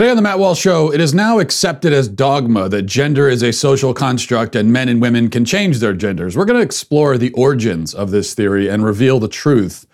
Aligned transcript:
Today 0.00 0.12
on 0.12 0.16
the 0.16 0.22
Matt 0.22 0.38
Walsh 0.38 0.58
Show, 0.58 0.90
it 0.90 0.98
is 0.98 1.12
now 1.12 1.40
accepted 1.40 1.92
as 1.92 2.08
dogma 2.08 2.70
that 2.70 2.86
gender 2.86 3.28
is 3.28 3.42
a 3.42 3.52
social 3.52 3.92
construct 3.92 4.56
and 4.56 4.72
men 4.72 4.88
and 4.88 4.98
women 4.98 5.28
can 5.28 5.44
change 5.44 5.78
their 5.78 5.92
genders. 5.92 6.38
We're 6.38 6.46
going 6.46 6.58
to 6.58 6.64
explore 6.64 7.18
the 7.18 7.30
origins 7.32 7.94
of 7.94 8.10
this 8.10 8.32
theory 8.32 8.66
and 8.66 8.82
reveal 8.82 9.20
the 9.20 9.28
truth 9.28 9.86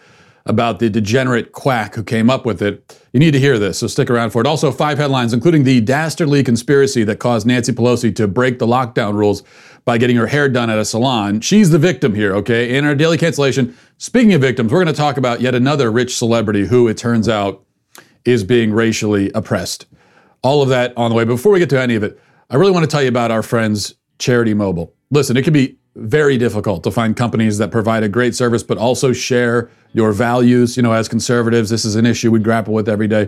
about 0.45 0.79
the 0.79 0.89
degenerate 0.89 1.51
quack 1.51 1.97
who 1.97 2.05
came 2.05 2.31
up 2.31 2.47
with 2.47 2.63
it. 2.63 3.03
You 3.13 3.19
need 3.19 3.33
to 3.33 3.41
hear 3.41 3.59
this, 3.59 3.81
so 3.81 3.89
stick 3.89 4.09
around 4.09 4.31
for 4.31 4.41
it. 4.41 4.47
Also, 4.47 4.71
five 4.71 4.97
headlines, 4.97 5.33
including 5.33 5.65
the 5.65 5.81
dastardly 5.81 6.45
conspiracy 6.45 7.03
that 7.03 7.19
caused 7.19 7.45
Nancy 7.45 7.73
Pelosi 7.73 8.15
to 8.15 8.29
break 8.29 8.61
the 8.61 8.67
lockdown 8.69 9.15
rules 9.15 9.43
by 9.85 9.99
getting 9.99 10.15
her 10.15 10.29
hair 10.29 10.49
done 10.49 10.71
at 10.71 10.79
a 10.79 10.85
salon. 10.85 11.41
She's 11.41 11.71
the 11.71 11.81
victim 11.81 12.15
here, 12.15 12.33
okay? 12.37 12.77
In 12.77 12.85
our 12.85 12.95
daily 12.95 13.19
cancellation, 13.19 13.77
speaking 13.99 14.35
of 14.35 14.41
victims, 14.41 14.71
we're 14.71 14.85
going 14.85 14.95
to 14.95 15.01
talk 15.01 15.17
about 15.17 15.41
yet 15.41 15.57
another 15.57 15.91
rich 15.91 16.17
celebrity 16.17 16.67
who, 16.67 16.87
it 16.87 16.97
turns 16.97 17.29
out, 17.29 17.65
is 18.25 18.45
being 18.45 18.73
racially 18.73 19.33
oppressed. 19.35 19.87
All 20.47 20.63
of 20.63 20.69
that 20.69 20.93
on 20.97 21.11
the 21.11 21.17
way. 21.17 21.25
Before 21.25 21.51
we 21.51 21.59
get 21.59 21.69
to 21.71 21.81
any 21.81 21.97
of 21.97 22.05
it, 22.05 22.21
I 22.51 22.55
really 22.55 22.71
want 22.71 22.85
to 22.85 22.89
tell 22.89 23.03
you 23.03 23.09
about 23.09 23.33
our 23.33 23.43
friends, 23.43 23.97
Charity 24.21 24.55
Mobile. 24.55 24.95
Listen, 25.11 25.37
it 25.37 25.43
can 25.43 25.53
be 25.53 25.77
very 25.97 26.39
difficult 26.39 26.85
to 26.85 26.93
find 26.93 27.17
companies 27.17 27.59
that 27.59 27.73
provide 27.73 28.05
a 28.05 28.09
great 28.09 28.33
service 28.33 28.63
but 28.63 28.79
also 28.79 29.13
share 29.13 29.69
your 29.93 30.13
values. 30.13 30.77
You 30.77 30.85
know, 30.85 30.93
as 30.93 31.09
conservatives, 31.09 31.69
this 31.69 31.85
is 31.85 31.97
an 31.97 32.07
issue 32.07 32.31
we 32.31 32.39
grapple 32.39 32.75
with 32.75 32.89
every 32.89 33.09
day. 33.09 33.27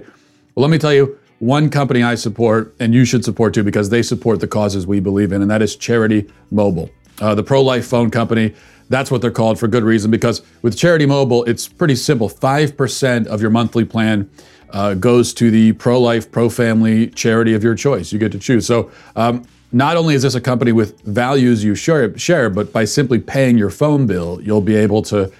Well, 0.55 0.63
let 0.63 0.71
me 0.71 0.79
tell 0.79 0.95
you 0.95 1.19
one 1.41 1.71
company 1.71 2.05
I 2.05 2.15
support, 2.15 2.73
and 2.79 2.95
you 2.95 3.05
should 3.05 3.25
support 3.25 3.53
too, 3.53 3.65
because 3.65 3.91
they 3.91 4.03
support 4.03 4.39
the 4.39 4.47
causes 4.47 4.87
we 4.87 5.01
believe 5.01 5.33
in, 5.33 5.43
and 5.43 5.51
that 5.51 5.61
is 5.61 5.75
Charity 5.75 6.31
Mobile, 6.53 6.89
uh, 7.21 7.35
the 7.35 7.43
pro 7.43 7.61
life 7.61 7.85
phone 7.89 8.13
company. 8.13 8.55
That's 8.91 9.11
what 9.11 9.23
they're 9.23 9.33
called 9.33 9.59
for 9.59 9.67
good 9.67 9.83
reason, 9.83 10.13
because 10.13 10.43
with 10.63 10.79
Charity 10.79 11.05
Mobile, 11.05 11.43
it's 11.47 11.67
pretty 11.67 11.97
simple 11.97 12.31
5% 12.31 13.27
of 13.27 13.43
your 13.43 13.51
monthly 13.51 13.85
plan 13.85 14.31
uh, 14.71 14.95
goes 14.95 15.33
to 15.35 15.51
the 15.51 15.73
pro 15.73 16.01
life, 16.01 16.31
pro 16.31 16.49
family 16.49 17.09
charity 17.09 17.55
of 17.55 17.63
your 17.63 17.75
choice. 17.75 18.13
You 18.13 18.19
get 18.19 18.33
to 18.33 18.39
choose. 18.39 18.67
So, 18.67 18.91
um, 19.17 19.45
not 19.71 19.97
only 19.97 20.15
is 20.15 20.23
this 20.23 20.35
a 20.35 20.41
company 20.41 20.73
with 20.73 21.01
values 21.03 21.63
you 21.63 21.75
share, 21.75 22.17
share, 22.17 22.49
but 22.49 22.73
by 22.73 22.85
simply 22.85 23.19
paying 23.19 23.59
your 23.59 23.71
phone 23.71 24.07
bill, 24.07 24.41
you'll 24.43 24.63
be 24.63 24.75
able 24.75 25.03
to 25.03 25.31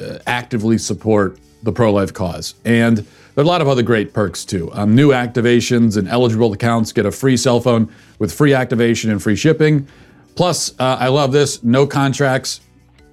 uh, 0.00 0.18
actively 0.26 0.76
support 0.76 1.38
the 1.62 1.72
pro 1.72 1.92
life 1.92 2.12
cause. 2.12 2.54
And 2.64 2.98
there 2.98 3.06
are 3.36 3.44
a 3.44 3.48
lot 3.48 3.60
of 3.60 3.68
other 3.68 3.82
great 3.82 4.12
perks 4.12 4.44
too. 4.44 4.70
Um, 4.72 4.94
new 4.94 5.10
activations 5.10 5.96
and 5.96 6.08
eligible 6.08 6.52
accounts 6.52 6.92
get 6.92 7.06
a 7.06 7.12
free 7.12 7.36
cell 7.36 7.60
phone 7.60 7.92
with 8.18 8.32
free 8.32 8.54
activation 8.54 9.10
and 9.10 9.22
free 9.22 9.36
shipping. 9.36 9.86
Plus, 10.34 10.72
uh, 10.78 10.96
I 10.98 11.08
love 11.08 11.32
this 11.32 11.62
no 11.62 11.86
contracts, 11.86 12.60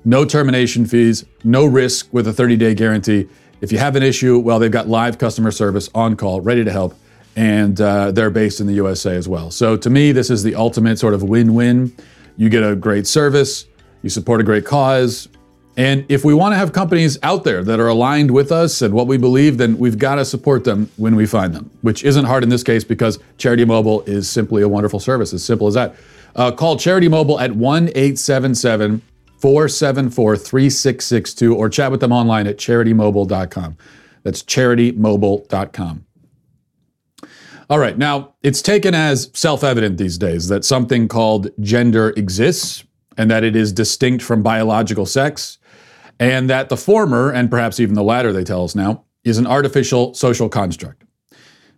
no 0.05 0.25
termination 0.25 0.85
fees, 0.85 1.25
no 1.43 1.65
risk 1.65 2.11
with 2.11 2.27
a 2.27 2.33
30 2.33 2.57
day 2.57 2.73
guarantee. 2.73 3.27
If 3.63 3.71
you 3.71 3.77
have 3.77 3.95
an 3.95 4.03
issue, 4.03 4.39
well, 4.39 4.59
they've 4.59 4.69
got 4.69 4.89
live 4.89 5.17
customer 5.17 5.49
service 5.49 5.89
on 5.95 6.17
call, 6.17 6.41
ready 6.41 6.65
to 6.65 6.71
help, 6.71 6.99
and 7.37 7.79
uh, 7.79 8.11
they're 8.11 8.29
based 8.29 8.59
in 8.59 8.67
the 8.67 8.73
USA 8.73 9.15
as 9.15 9.25
well. 9.25 9.51
So 9.51 9.77
to 9.77 9.89
me, 9.89 10.11
this 10.11 10.29
is 10.29 10.43
the 10.43 10.55
ultimate 10.55 10.99
sort 10.99 11.13
of 11.13 11.23
win 11.23 11.53
win. 11.53 11.95
You 12.35 12.49
get 12.49 12.61
a 12.61 12.75
great 12.75 13.07
service, 13.07 13.65
you 14.01 14.09
support 14.09 14.41
a 14.41 14.43
great 14.43 14.65
cause. 14.65 15.29
And 15.77 16.05
if 16.09 16.25
we 16.25 16.33
want 16.33 16.51
to 16.51 16.57
have 16.57 16.73
companies 16.73 17.17
out 17.23 17.45
there 17.45 17.63
that 17.63 17.79
are 17.79 17.87
aligned 17.87 18.31
with 18.31 18.51
us 18.51 18.81
and 18.81 18.93
what 18.93 19.07
we 19.07 19.15
believe, 19.15 19.57
then 19.57 19.77
we've 19.77 19.97
got 19.97 20.15
to 20.15 20.25
support 20.25 20.65
them 20.65 20.91
when 20.97 21.15
we 21.15 21.25
find 21.25 21.55
them, 21.55 21.71
which 21.83 22.03
isn't 22.03 22.25
hard 22.25 22.43
in 22.43 22.49
this 22.49 22.63
case 22.63 22.83
because 22.83 23.17
Charity 23.37 23.63
Mobile 23.63 24.01
is 24.01 24.29
simply 24.29 24.61
a 24.61 24.67
wonderful 24.67 24.99
service. 24.99 25.31
As 25.31 25.41
simple 25.41 25.67
as 25.67 25.75
that. 25.75 25.95
Uh, 26.35 26.51
call 26.51 26.75
Charity 26.75 27.07
Mobile 27.07 27.39
at 27.39 27.53
1 27.53 27.91
877 27.95 29.01
474 29.43 30.37
3662 30.37 31.53
or 31.53 31.67
chat 31.67 31.91
with 31.91 31.99
them 31.99 32.13
online 32.13 32.47
at 32.47 32.55
charitymobile.com. 32.55 33.75
That's 34.23 34.41
charitymobile.com. 34.41 36.05
All 37.69 37.77
right, 37.77 37.97
now 37.97 38.35
it's 38.41 38.61
taken 38.61 38.95
as 38.95 39.29
self 39.33 39.65
evident 39.65 39.97
these 39.97 40.17
days 40.17 40.47
that 40.47 40.63
something 40.63 41.09
called 41.09 41.49
gender 41.59 42.11
exists 42.11 42.85
and 43.17 43.29
that 43.31 43.43
it 43.43 43.57
is 43.57 43.73
distinct 43.73 44.23
from 44.23 44.43
biological 44.43 45.05
sex, 45.05 45.57
and 46.21 46.49
that 46.49 46.69
the 46.69 46.77
former, 46.77 47.29
and 47.29 47.51
perhaps 47.51 47.81
even 47.81 47.95
the 47.95 48.03
latter, 48.03 48.31
they 48.31 48.45
tell 48.45 48.63
us 48.63 48.75
now, 48.75 49.03
is 49.25 49.37
an 49.37 49.45
artificial 49.45 50.13
social 50.13 50.47
construct. 50.47 51.03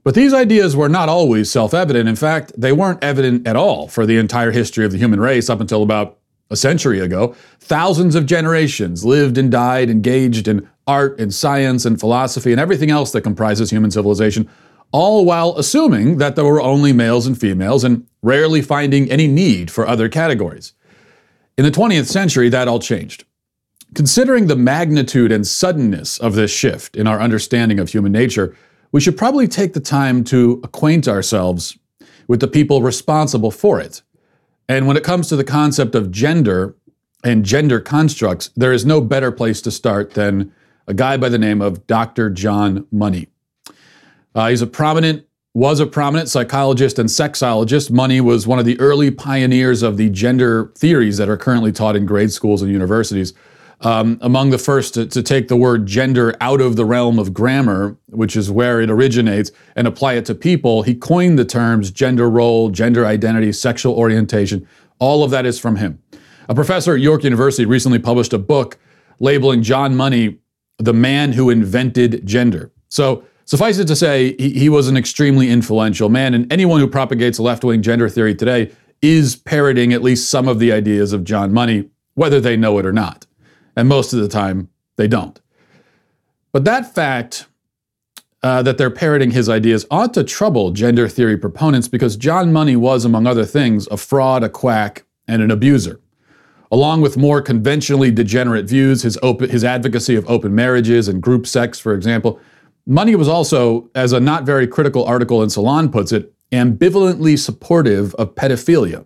But 0.03 0.13
these 0.13 0.35
ideas 0.35 0.75
were 0.75 0.87
not 0.87 1.09
always 1.09 1.49
self 1.49 1.73
evident. 1.73 2.07
In 2.07 2.15
fact, 2.15 2.51
they 2.55 2.71
weren't 2.71 3.03
evident 3.03 3.47
at 3.47 3.55
all 3.55 3.87
for 3.87 4.05
the 4.05 4.19
entire 4.19 4.51
history 4.51 4.85
of 4.85 4.91
the 4.91 4.99
human 4.99 5.19
race 5.19 5.49
up 5.49 5.61
until 5.61 5.81
about 5.81 6.19
a 6.49 6.55
century 6.55 6.99
ago, 6.99 7.35
thousands 7.59 8.15
of 8.15 8.25
generations 8.25 9.03
lived 9.03 9.37
and 9.37 9.51
died 9.51 9.89
engaged 9.89 10.47
in 10.47 10.67
art 10.87 11.19
and 11.19 11.33
science 11.33 11.85
and 11.85 11.99
philosophy 11.99 12.51
and 12.51 12.61
everything 12.61 12.91
else 12.91 13.11
that 13.11 13.21
comprises 13.21 13.71
human 13.71 13.89
civilization, 13.89 14.49
all 14.91 15.25
while 15.25 15.57
assuming 15.57 16.17
that 16.17 16.35
there 16.35 16.45
were 16.45 16.61
only 16.61 16.93
males 16.93 17.25
and 17.25 17.39
females 17.39 17.83
and 17.83 18.05
rarely 18.21 18.61
finding 18.61 19.09
any 19.09 19.27
need 19.27 19.71
for 19.71 19.87
other 19.87 20.07
categories. 20.07 20.73
In 21.57 21.65
the 21.65 21.71
20th 21.71 22.05
century, 22.05 22.49
that 22.49 22.67
all 22.67 22.79
changed. 22.79 23.25
Considering 23.95 24.47
the 24.47 24.55
magnitude 24.55 25.31
and 25.31 25.47
suddenness 25.47 26.17
of 26.19 26.35
this 26.35 26.51
shift 26.51 26.95
in 26.95 27.07
our 27.07 27.21
understanding 27.21 27.79
of 27.79 27.89
human 27.89 28.11
nature, 28.11 28.55
we 28.91 29.01
should 29.01 29.17
probably 29.17 29.47
take 29.47 29.73
the 29.73 29.79
time 29.79 30.23
to 30.25 30.61
acquaint 30.63 31.07
ourselves 31.07 31.77
with 32.27 32.39
the 32.39 32.47
people 32.47 32.81
responsible 32.81 33.51
for 33.51 33.79
it 33.79 34.01
and 34.67 34.87
when 34.87 34.97
it 34.97 35.03
comes 35.03 35.27
to 35.29 35.35
the 35.35 35.43
concept 35.43 35.95
of 35.95 36.11
gender 36.11 36.75
and 37.23 37.45
gender 37.45 37.79
constructs, 37.79 38.49
there 38.55 38.73
is 38.73 38.85
no 38.85 39.01
better 39.01 39.31
place 39.31 39.61
to 39.61 39.71
start 39.71 40.11
than 40.11 40.53
a 40.87 40.93
guy 40.93 41.17
by 41.17 41.29
the 41.29 41.37
name 41.37 41.61
of 41.61 41.87
Dr. 41.87 42.29
John 42.29 42.87
Money. 42.91 43.27
Uh, 44.33 44.49
he's 44.49 44.61
a 44.61 44.67
prominent, 44.67 45.25
was 45.53 45.79
a 45.79 45.85
prominent 45.85 46.29
psychologist 46.29 46.99
and 46.99 47.09
sexologist. 47.09 47.89
Money 47.89 48.21
was 48.21 48.45
one 48.45 48.59
of 48.59 48.65
the 48.65 48.79
early 48.79 49.09
pioneers 49.09 49.81
of 49.81 49.97
the 49.97 50.09
gender 50.09 50.71
theories 50.77 51.17
that 51.17 51.29
are 51.29 51.37
currently 51.37 51.71
taught 51.71 51.95
in 51.95 52.05
grade 52.05 52.31
schools 52.31 52.61
and 52.61 52.71
universities 52.71 53.33
um, 53.81 54.17
among 54.21 54.51
the 54.51 54.57
first 54.57 54.93
to, 54.93 55.05
to, 55.05 55.21
take 55.21 55.47
the 55.47 55.55
word 55.55 55.85
gender 55.85 56.35
out 56.39 56.61
of 56.61 56.75
the 56.75 56.85
realm 56.85 57.19
of 57.19 57.33
grammar, 57.33 57.97
which 58.07 58.35
is 58.35 58.49
where 58.49 58.81
it 58.81 58.89
originates, 58.89 59.51
and 59.75 59.87
apply 59.87 60.13
it 60.13 60.25
to 60.25 60.35
people, 60.35 60.83
he 60.83 60.95
coined 60.95 61.37
the 61.37 61.45
terms 61.45 61.91
gender 61.91 62.29
role, 62.29 62.69
gender 62.69 63.05
identity, 63.05 63.51
sexual 63.51 63.93
orientation. 63.95 64.67
All 64.99 65.23
of 65.23 65.31
that 65.31 65.45
is 65.45 65.59
from 65.59 65.75
him. 65.75 66.01
A 66.47 66.55
professor 66.55 66.93
at 66.95 67.01
York 67.01 67.23
University 67.23 67.65
recently 67.65 67.99
published 67.99 68.33
a 68.33 68.37
book 68.37 68.77
labeling 69.19 69.61
John 69.61 69.95
Money 69.95 70.39
the 70.77 70.93
man 70.93 71.33
who 71.33 71.49
invented 71.49 72.25
gender. 72.25 72.71
So, 72.89 73.23
suffice 73.45 73.77
it 73.77 73.85
to 73.85 73.95
say, 73.95 74.35
he, 74.37 74.51
he 74.51 74.69
was 74.69 74.89
an 74.89 74.97
extremely 74.97 75.49
influential 75.49 76.09
man, 76.09 76.33
and 76.33 76.51
anyone 76.51 76.79
who 76.79 76.87
propagates 76.87 77.39
left 77.39 77.63
wing 77.63 77.81
gender 77.81 78.09
theory 78.09 78.35
today 78.35 78.71
is 79.01 79.35
parroting 79.35 79.93
at 79.93 80.01
least 80.01 80.29
some 80.29 80.47
of 80.47 80.59
the 80.59 80.71
ideas 80.71 81.13
of 81.13 81.23
John 81.23 81.53
Money, 81.53 81.89
whether 82.15 82.41
they 82.41 82.57
know 82.57 82.77
it 82.77 82.85
or 82.85 82.93
not 82.93 83.24
and 83.75 83.87
most 83.87 84.13
of 84.13 84.19
the 84.19 84.27
time 84.27 84.69
they 84.95 85.07
don't. 85.07 85.39
But 86.51 86.65
that 86.65 86.93
fact 86.93 87.47
uh, 88.43 88.61
that 88.61 88.77
they're 88.77 88.91
parroting 88.91 89.31
his 89.31 89.49
ideas 89.49 89.85
ought 89.89 90.13
to 90.13 90.23
trouble 90.23 90.71
gender 90.71 91.07
theory 91.07 91.37
proponents 91.37 91.87
because 91.87 92.15
John 92.15 92.53
Money 92.53 92.75
was, 92.75 93.03
among 93.03 93.25
other 93.25 93.43
things, 93.43 93.87
a 93.87 93.97
fraud, 93.97 94.43
a 94.43 94.49
quack, 94.49 95.03
and 95.27 95.41
an 95.41 95.49
abuser. 95.49 95.99
Along 96.71 97.01
with 97.01 97.17
more 97.17 97.41
conventionally 97.41 98.11
degenerate 98.11 98.67
views, 98.67 99.01
his, 99.01 99.17
his 99.49 99.63
advocacy 99.63 100.15
of 100.15 100.29
open 100.29 100.53
marriages 100.53 101.07
and 101.07 101.21
group 101.21 101.47
sex, 101.47 101.79
for 101.79 101.93
example, 101.93 102.39
Money 102.87 103.15
was 103.15 103.27
also, 103.27 103.89
as 103.95 104.13
a 104.13 104.19
not 104.19 104.43
very 104.43 104.67
critical 104.67 105.03
article 105.05 105.41
in 105.41 105.49
Salon 105.49 105.89
puts 105.91 106.11
it, 106.11 106.31
ambivalently 106.51 107.37
supportive 107.37 108.13
of 108.15 108.35
pedophilia. 108.35 109.05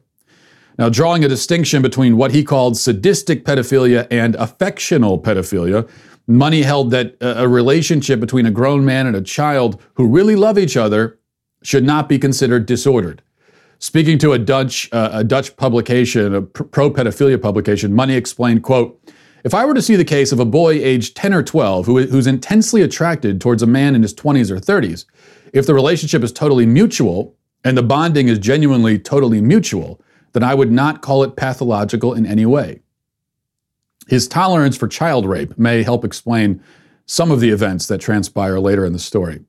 Now, 0.80 0.88
drawing 0.88 1.26
a 1.26 1.28
distinction 1.28 1.82
between 1.82 2.16
what 2.16 2.32
he 2.32 2.42
called 2.42 2.78
sadistic 2.78 3.44
pedophilia 3.44 4.08
and 4.10 4.36
affectional 4.36 5.22
pedophilia, 5.22 5.90
Money 6.26 6.62
held 6.62 6.92
that 6.92 7.18
a 7.20 7.50
relationship 7.50 8.22
between 8.22 8.46
a 8.46 8.52
grown 8.52 8.86
man 8.86 9.06
and 9.06 9.16
a 9.16 9.22
child 9.22 9.82
who 9.96 10.08
really 10.08 10.38
love 10.38 10.58
each 10.58 10.78
other 10.78 11.20
should 11.64 11.84
not 11.84 12.08
be 12.08 12.18
considered 12.18 12.66
disordered. 12.66 13.22
Speaking 13.80 14.18
to 14.20 14.32
a 14.32 14.40
Dutch, 14.40 14.88
uh, 14.94 15.10
a 15.12 15.24
Dutch 15.24 15.58
publication, 15.58 16.34
a 16.34 16.42
pro 16.44 16.90
pedophilia 16.90 17.42
publication, 17.42 17.94
Money 17.94 18.14
explained, 18.14 18.64
quote, 18.64 19.02
if 19.44 19.54
I 19.54 19.66
were 19.66 19.74
to 19.74 19.82
see 19.82 19.98
the 19.98 20.06
case 20.06 20.32
of 20.32 20.40
a 20.40 20.46
boy 20.46 20.76
aged 20.76 21.18
10 21.18 21.34
or 21.34 21.44
12 21.44 21.88
who, 21.88 22.04
who's 22.04 22.28
intensely 22.28 22.82
attracted 22.84 23.42
towards 23.42 23.64
a 23.64 23.68
man 23.68 23.96
in 23.96 24.02
his 24.02 24.14
20s 24.14 24.50
or 24.50 24.60
30s, 24.60 25.04
if 25.52 25.66
the 25.66 25.74
relationship 25.74 26.24
is 26.24 26.32
totally 26.32 26.66
mutual 26.66 27.36
and 27.66 27.78
the 27.78 27.84
bonding 27.84 28.30
is 28.30 28.40
genuinely 28.40 28.98
totally 28.98 29.42
mutual, 29.42 30.00
then 30.34 30.44
I 30.44 30.54
would 30.54 30.72
not 30.72 31.02
call 31.02 31.24
it 31.24 31.36
pathological 31.36 32.14
in 32.14 32.26
any 32.26 32.46
way. 32.46 32.82
His 34.08 34.28
tolerance 34.28 34.76
for 34.76 34.88
child 34.88 35.26
rape 35.26 35.58
may 35.58 35.84
help 35.84 36.04
explain 36.04 36.62
some 37.06 37.32
of 37.32 37.40
the 37.40 37.50
events 37.50 37.88
that 37.88 38.00
transpire 38.00 38.60
later 38.60 38.86
in 38.86 38.94
the 38.94 39.00
story. 39.00 39.42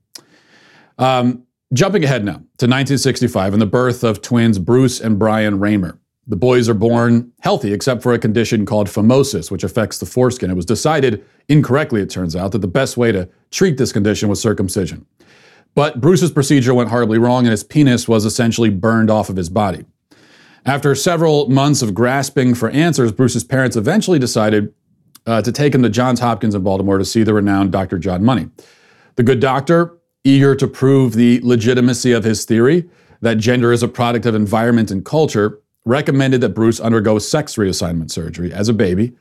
Um, 0.99 1.45
jumping 1.73 2.05
ahead 2.05 2.25
now 2.25 2.35
to 2.35 2.67
1965 2.67 3.53
and 3.53 3.63
the 3.63 3.67
birth 3.67 4.03
of 4.05 4.23
twins 4.23 4.59
Bruce 4.59 5.01
and 5.01 5.19
Brian 5.19 5.59
Reimer. 5.59 5.99
The 6.27 6.37
boys 6.37 6.69
are 6.69 6.75
born 6.75 7.33
healthy 7.41 7.73
except 7.73 8.03
for 8.03 8.13
a 8.13 8.19
condition 8.19 8.65
called 8.65 8.87
phimosis, 8.87 9.51
which 9.51 9.65
affects 9.65 9.99
the 9.99 10.07
foreskin. 10.07 10.51
It 10.51 10.55
was 10.55 10.67
decided 10.67 11.25
incorrectly, 11.49 12.03
it 12.03 12.11
turns 12.11 12.37
out, 12.37 12.53
that 12.53 12.61
the 12.61 12.69
best 12.69 12.97
way 12.97 13.11
to 13.13 13.29
treat 13.51 13.79
this 13.79 13.93
condition 13.93 14.29
was 14.29 14.41
circumcision. 14.41 15.07
But 15.75 16.01
Bruce's 16.01 16.31
procedure 16.31 16.75
went 16.75 16.91
horribly 16.91 17.19
wrong, 17.19 17.45
and 17.45 17.51
his 17.51 17.65
penis 17.65 18.07
was 18.07 18.25
essentially 18.25 18.71
burned 18.71 19.11
off 19.11 19.29
of 19.29 19.37
his 19.37 19.49
body. 19.49 19.85
After 20.67 20.95
several 20.95 21.49
months 21.49 21.83
of 21.83 21.95
grasping 21.95 22.55
for 22.55 22.71
answers, 22.71 23.13
Bruce's 23.13 23.45
parents 23.45 23.77
eventually 23.77 24.19
decided 24.19 24.75
uh, 25.27 25.43
to 25.43 25.53
take 25.53 25.75
him 25.75 25.83
to 25.83 25.89
Johns 25.89 26.21
Hopkins 26.21 26.55
in 26.55 26.63
Baltimore 26.63 26.99
to 26.99 27.05
see 27.05 27.23
the 27.23 27.35
renowned 27.35 27.73
Dr. 27.73 27.99
John 27.99 28.25
Money. 28.25 28.49
The 29.17 29.23
good 29.23 29.41
doctor, 29.41 29.97
eager 30.25 30.55
to 30.55 30.67
prove 30.67 31.15
the 31.15 31.41
legitimacy 31.43 32.13
of 32.13 32.25
his 32.25 32.45
theory 32.45 32.89
that 33.23 33.37
gender 33.37 33.73
is 33.73 33.83
a 33.83 33.89
product 33.89 34.27
of 34.27 34.35
environment 34.35 34.91
and 34.91 35.05
culture, 35.05 35.61
recommended 35.85 36.41
that 36.41 36.51
Bruce 36.51 36.81
undergo 36.81 37.19
sex 37.19 37.57
reassignment 37.57 38.11
surgery 38.11 38.53
as 38.53 38.69
a 38.69 38.73
baby. 38.73 39.13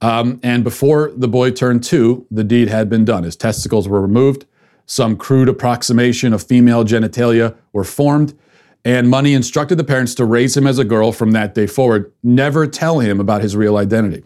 Um, 0.00 0.40
and 0.42 0.64
before 0.64 1.12
the 1.14 1.28
boy 1.28 1.50
turned 1.50 1.84
two, 1.84 2.26
the 2.30 2.44
deed 2.44 2.68
had 2.68 2.88
been 2.88 3.04
done. 3.04 3.24
His 3.24 3.36
testicles 3.36 3.88
were 3.88 4.00
removed, 4.00 4.46
some 4.86 5.16
crude 5.16 5.48
approximation 5.48 6.32
of 6.32 6.42
female 6.42 6.84
genitalia 6.84 7.54
were 7.72 7.84
formed, 7.84 8.36
and 8.84 9.10
Money 9.10 9.34
instructed 9.34 9.76
the 9.76 9.84
parents 9.84 10.14
to 10.16 10.24
raise 10.24 10.56
him 10.56 10.66
as 10.66 10.78
a 10.78 10.84
girl 10.84 11.12
from 11.12 11.32
that 11.32 11.54
day 11.54 11.66
forward, 11.66 12.12
never 12.22 12.66
tell 12.66 13.00
him 13.00 13.20
about 13.20 13.42
his 13.42 13.56
real 13.56 13.76
identity. 13.76 14.22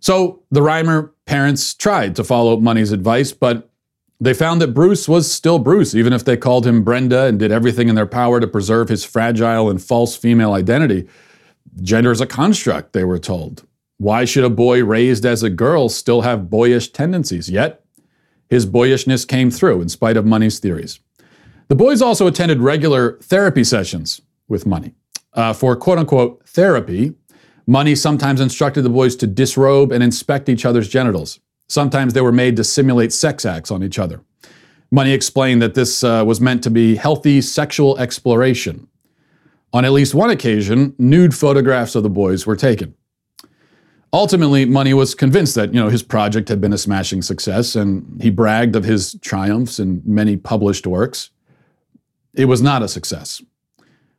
So 0.00 0.42
the 0.50 0.60
Reimer 0.60 1.10
parents 1.24 1.74
tried 1.74 2.16
to 2.16 2.24
follow 2.24 2.58
Money's 2.60 2.92
advice, 2.92 3.32
but 3.32 3.70
they 4.20 4.34
found 4.34 4.60
that 4.62 4.74
Bruce 4.74 5.08
was 5.08 5.30
still 5.30 5.58
Bruce, 5.58 5.94
even 5.94 6.12
if 6.12 6.24
they 6.24 6.36
called 6.36 6.66
him 6.66 6.84
Brenda 6.84 7.24
and 7.24 7.38
did 7.38 7.52
everything 7.52 7.88
in 7.88 7.94
their 7.94 8.06
power 8.06 8.40
to 8.40 8.46
preserve 8.46 8.88
his 8.88 9.04
fragile 9.04 9.68
and 9.68 9.82
false 9.82 10.16
female 10.16 10.52
identity. 10.52 11.08
Gender 11.82 12.10
is 12.10 12.20
a 12.20 12.26
construct, 12.26 12.92
they 12.92 13.04
were 13.04 13.18
told. 13.18 13.66
Why 13.98 14.24
should 14.24 14.44
a 14.44 14.50
boy 14.50 14.84
raised 14.84 15.24
as 15.24 15.42
a 15.42 15.50
girl 15.50 15.88
still 15.88 16.22
have 16.22 16.50
boyish 16.50 16.90
tendencies? 16.90 17.50
Yet, 17.50 17.82
his 18.48 18.66
boyishness 18.66 19.24
came 19.24 19.50
through 19.50 19.82
in 19.82 19.88
spite 19.88 20.16
of 20.16 20.24
Money's 20.24 20.58
theories. 20.58 21.00
The 21.68 21.74
boys 21.74 22.00
also 22.00 22.26
attended 22.26 22.60
regular 22.60 23.18
therapy 23.22 23.64
sessions 23.64 24.20
with 24.48 24.66
Money. 24.66 24.94
Uh, 25.32 25.52
for 25.52 25.74
quote 25.76 25.98
unquote 25.98 26.46
therapy, 26.46 27.14
Money 27.66 27.96
sometimes 27.96 28.40
instructed 28.40 28.82
the 28.82 28.88
boys 28.88 29.16
to 29.16 29.26
disrobe 29.26 29.90
and 29.90 30.02
inspect 30.02 30.48
each 30.48 30.64
other's 30.64 30.88
genitals. 30.88 31.40
Sometimes 31.68 32.12
they 32.12 32.20
were 32.20 32.32
made 32.32 32.54
to 32.56 32.64
simulate 32.64 33.12
sex 33.12 33.44
acts 33.44 33.72
on 33.72 33.82
each 33.82 33.98
other. 33.98 34.20
Money 34.92 35.12
explained 35.12 35.60
that 35.60 35.74
this 35.74 36.04
uh, 36.04 36.22
was 36.24 36.40
meant 36.40 36.62
to 36.62 36.70
be 36.70 36.94
healthy 36.94 37.40
sexual 37.40 37.98
exploration. 37.98 38.86
On 39.72 39.84
at 39.84 39.90
least 39.90 40.14
one 40.14 40.30
occasion, 40.30 40.94
nude 40.98 41.34
photographs 41.34 41.96
of 41.96 42.04
the 42.04 42.08
boys 42.08 42.46
were 42.46 42.54
taken. 42.54 42.94
Ultimately, 44.12 44.64
Money 44.64 44.94
was 44.94 45.16
convinced 45.16 45.56
that 45.56 45.74
you 45.74 45.80
know 45.80 45.88
his 45.88 46.04
project 46.04 46.48
had 46.48 46.60
been 46.60 46.72
a 46.72 46.78
smashing 46.78 47.20
success, 47.20 47.74
and 47.74 48.22
he 48.22 48.30
bragged 48.30 48.76
of 48.76 48.84
his 48.84 49.18
triumphs 49.20 49.80
in 49.80 50.00
many 50.04 50.36
published 50.36 50.86
works. 50.86 51.30
It 52.36 52.44
was 52.44 52.62
not 52.62 52.82
a 52.82 52.88
success. 52.88 53.42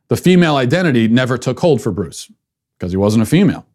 The 0.08 0.16
female 0.16 0.56
identity 0.56 1.06
never 1.08 1.38
took 1.38 1.60
hold 1.60 1.80
for 1.80 1.92
Bruce 1.92 2.30
because 2.76 2.92
he 2.92 2.96
wasn't 2.96 3.22
a 3.22 3.26
female. 3.26 3.66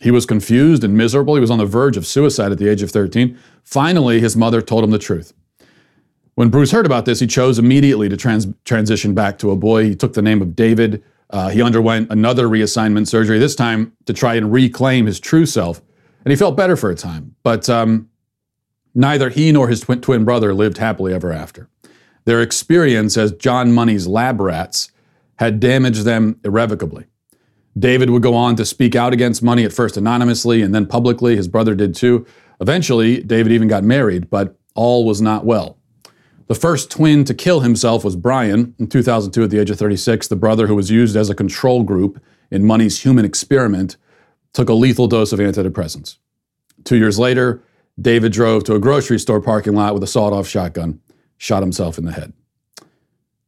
He 0.00 0.10
was 0.10 0.26
confused 0.26 0.82
and 0.82 0.96
miserable. 0.96 1.34
He 1.34 1.40
was 1.40 1.50
on 1.50 1.58
the 1.58 1.66
verge 1.66 1.96
of 1.96 2.06
suicide 2.06 2.50
at 2.50 2.58
the 2.58 2.68
age 2.68 2.82
of 2.82 2.90
13. 2.90 3.38
Finally, 3.62 4.20
his 4.20 4.36
mother 4.36 4.60
told 4.60 4.82
him 4.82 4.90
the 4.90 4.98
truth. 4.98 5.32
When 6.34 6.48
Bruce 6.48 6.72
heard 6.72 6.86
about 6.86 7.04
this, 7.04 7.20
he 7.20 7.26
chose 7.26 7.58
immediately 7.58 8.08
to 8.08 8.16
trans- 8.16 8.48
transition 8.64 9.14
back 9.14 9.38
to 9.38 9.50
a 9.50 9.56
boy. 9.56 9.84
He 9.84 9.94
took 9.94 10.14
the 10.14 10.22
name 10.22 10.40
of 10.40 10.56
David. 10.56 11.04
Uh, 11.30 11.50
he 11.50 11.62
underwent 11.62 12.10
another 12.10 12.48
reassignment 12.48 13.06
surgery, 13.06 13.38
this 13.38 13.54
time 13.54 13.92
to 14.06 14.12
try 14.12 14.34
and 14.34 14.52
reclaim 14.52 15.06
his 15.06 15.20
true 15.20 15.46
self. 15.46 15.80
And 16.24 16.30
he 16.30 16.36
felt 16.36 16.56
better 16.56 16.76
for 16.76 16.90
a 16.90 16.94
time. 16.94 17.34
But 17.42 17.68
um, 17.68 18.08
neither 18.94 19.28
he 19.28 19.52
nor 19.52 19.68
his 19.68 19.80
twin, 19.80 20.00
twin 20.00 20.24
brother 20.24 20.54
lived 20.54 20.78
happily 20.78 21.12
ever 21.12 21.32
after. 21.32 21.68
Their 22.24 22.40
experience 22.40 23.16
as 23.16 23.32
John 23.32 23.72
Money's 23.72 24.06
lab 24.06 24.40
rats 24.40 24.90
had 25.36 25.60
damaged 25.60 26.04
them 26.04 26.38
irrevocably. 26.44 27.06
David 27.78 28.10
would 28.10 28.22
go 28.22 28.34
on 28.34 28.54
to 28.56 28.64
speak 28.64 28.94
out 28.94 29.12
against 29.12 29.42
Money 29.42 29.64
at 29.64 29.72
first 29.72 29.96
anonymously 29.96 30.62
and 30.62 30.74
then 30.74 30.86
publicly. 30.86 31.36
His 31.36 31.48
brother 31.48 31.74
did 31.74 31.94
too. 31.94 32.26
Eventually, 32.60 33.22
David 33.22 33.52
even 33.52 33.66
got 33.66 33.82
married, 33.82 34.30
but 34.30 34.56
all 34.74 35.04
was 35.04 35.20
not 35.20 35.44
well. 35.44 35.78
The 36.48 36.54
first 36.54 36.90
twin 36.90 37.24
to 37.24 37.34
kill 37.34 37.60
himself 37.60 38.04
was 38.04 38.14
Brian 38.14 38.74
in 38.78 38.88
2002 38.88 39.44
at 39.44 39.50
the 39.50 39.58
age 39.58 39.70
of 39.70 39.78
36. 39.78 40.28
The 40.28 40.36
brother 40.36 40.66
who 40.66 40.74
was 40.74 40.90
used 40.90 41.16
as 41.16 41.30
a 41.30 41.34
control 41.34 41.82
group 41.82 42.22
in 42.50 42.66
Money's 42.66 43.02
human 43.02 43.24
experiment 43.24 43.96
took 44.52 44.68
a 44.68 44.74
lethal 44.74 45.08
dose 45.08 45.32
of 45.32 45.38
antidepressants. 45.38 46.18
Two 46.84 46.96
years 46.96 47.18
later, 47.18 47.62
David 48.00 48.32
drove 48.32 48.64
to 48.64 48.74
a 48.74 48.78
grocery 48.78 49.18
store 49.18 49.40
parking 49.40 49.74
lot 49.74 49.94
with 49.94 50.02
a 50.02 50.06
sawed 50.06 50.32
off 50.32 50.46
shotgun, 50.46 51.00
shot 51.42 51.60
himself 51.60 51.98
in 51.98 52.04
the 52.04 52.12
head. 52.12 52.32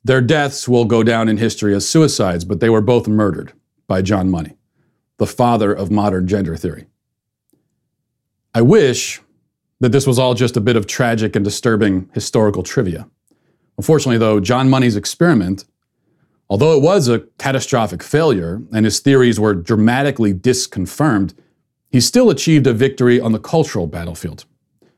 Their 0.03 0.21
deaths 0.21 0.69
will 0.69 0.85
go 0.85 1.05
down 1.05 1.29
in 1.29 1.37
history 1.37 1.73
as 1.77 1.89
suicides, 1.89 2.45
but 2.45 2.59
they 2.59 2.69
were 2.69 2.81
both 2.81 3.07
murdered 3.07 3.53
by 3.87 4.03
John 4.03 4.29
Money, 4.29 4.57
the 5.19 5.29
father 5.29 5.73
of 5.73 5.93
modern 5.93 6.27
gender 6.27 6.57
theory. 6.57 6.87
I 8.53 8.63
wish 8.63 9.23
that 9.79 9.93
this 9.93 10.09
was 10.09 10.19
all 10.19 10.35
just 10.35 10.57
a 10.57 10.61
bit 10.61 10.75
of 10.75 10.89
tragic 10.89 11.37
and 11.37 11.45
disturbing 11.45 12.11
historical 12.13 12.65
trivia. 12.65 13.09
Unfortunately, 13.79 14.19
though, 14.19 14.41
John 14.41 14.69
Money's 14.69 14.97
experiment, 14.97 15.65
although 16.51 16.77
it 16.77 16.83
was 16.83 17.07
a 17.07 17.21
catastrophic 17.39 18.03
failure 18.03 18.61
and 18.73 18.85
his 18.85 18.99
theories 18.99 19.39
were 19.39 19.55
dramatically 19.55 20.33
disconfirmed, 20.33 21.33
he 21.93 22.01
still 22.01 22.29
achieved 22.29 22.67
a 22.67 22.73
victory 22.73 23.21
on 23.21 23.31
the 23.31 23.39
cultural 23.39 23.87
battlefield. 23.87 24.47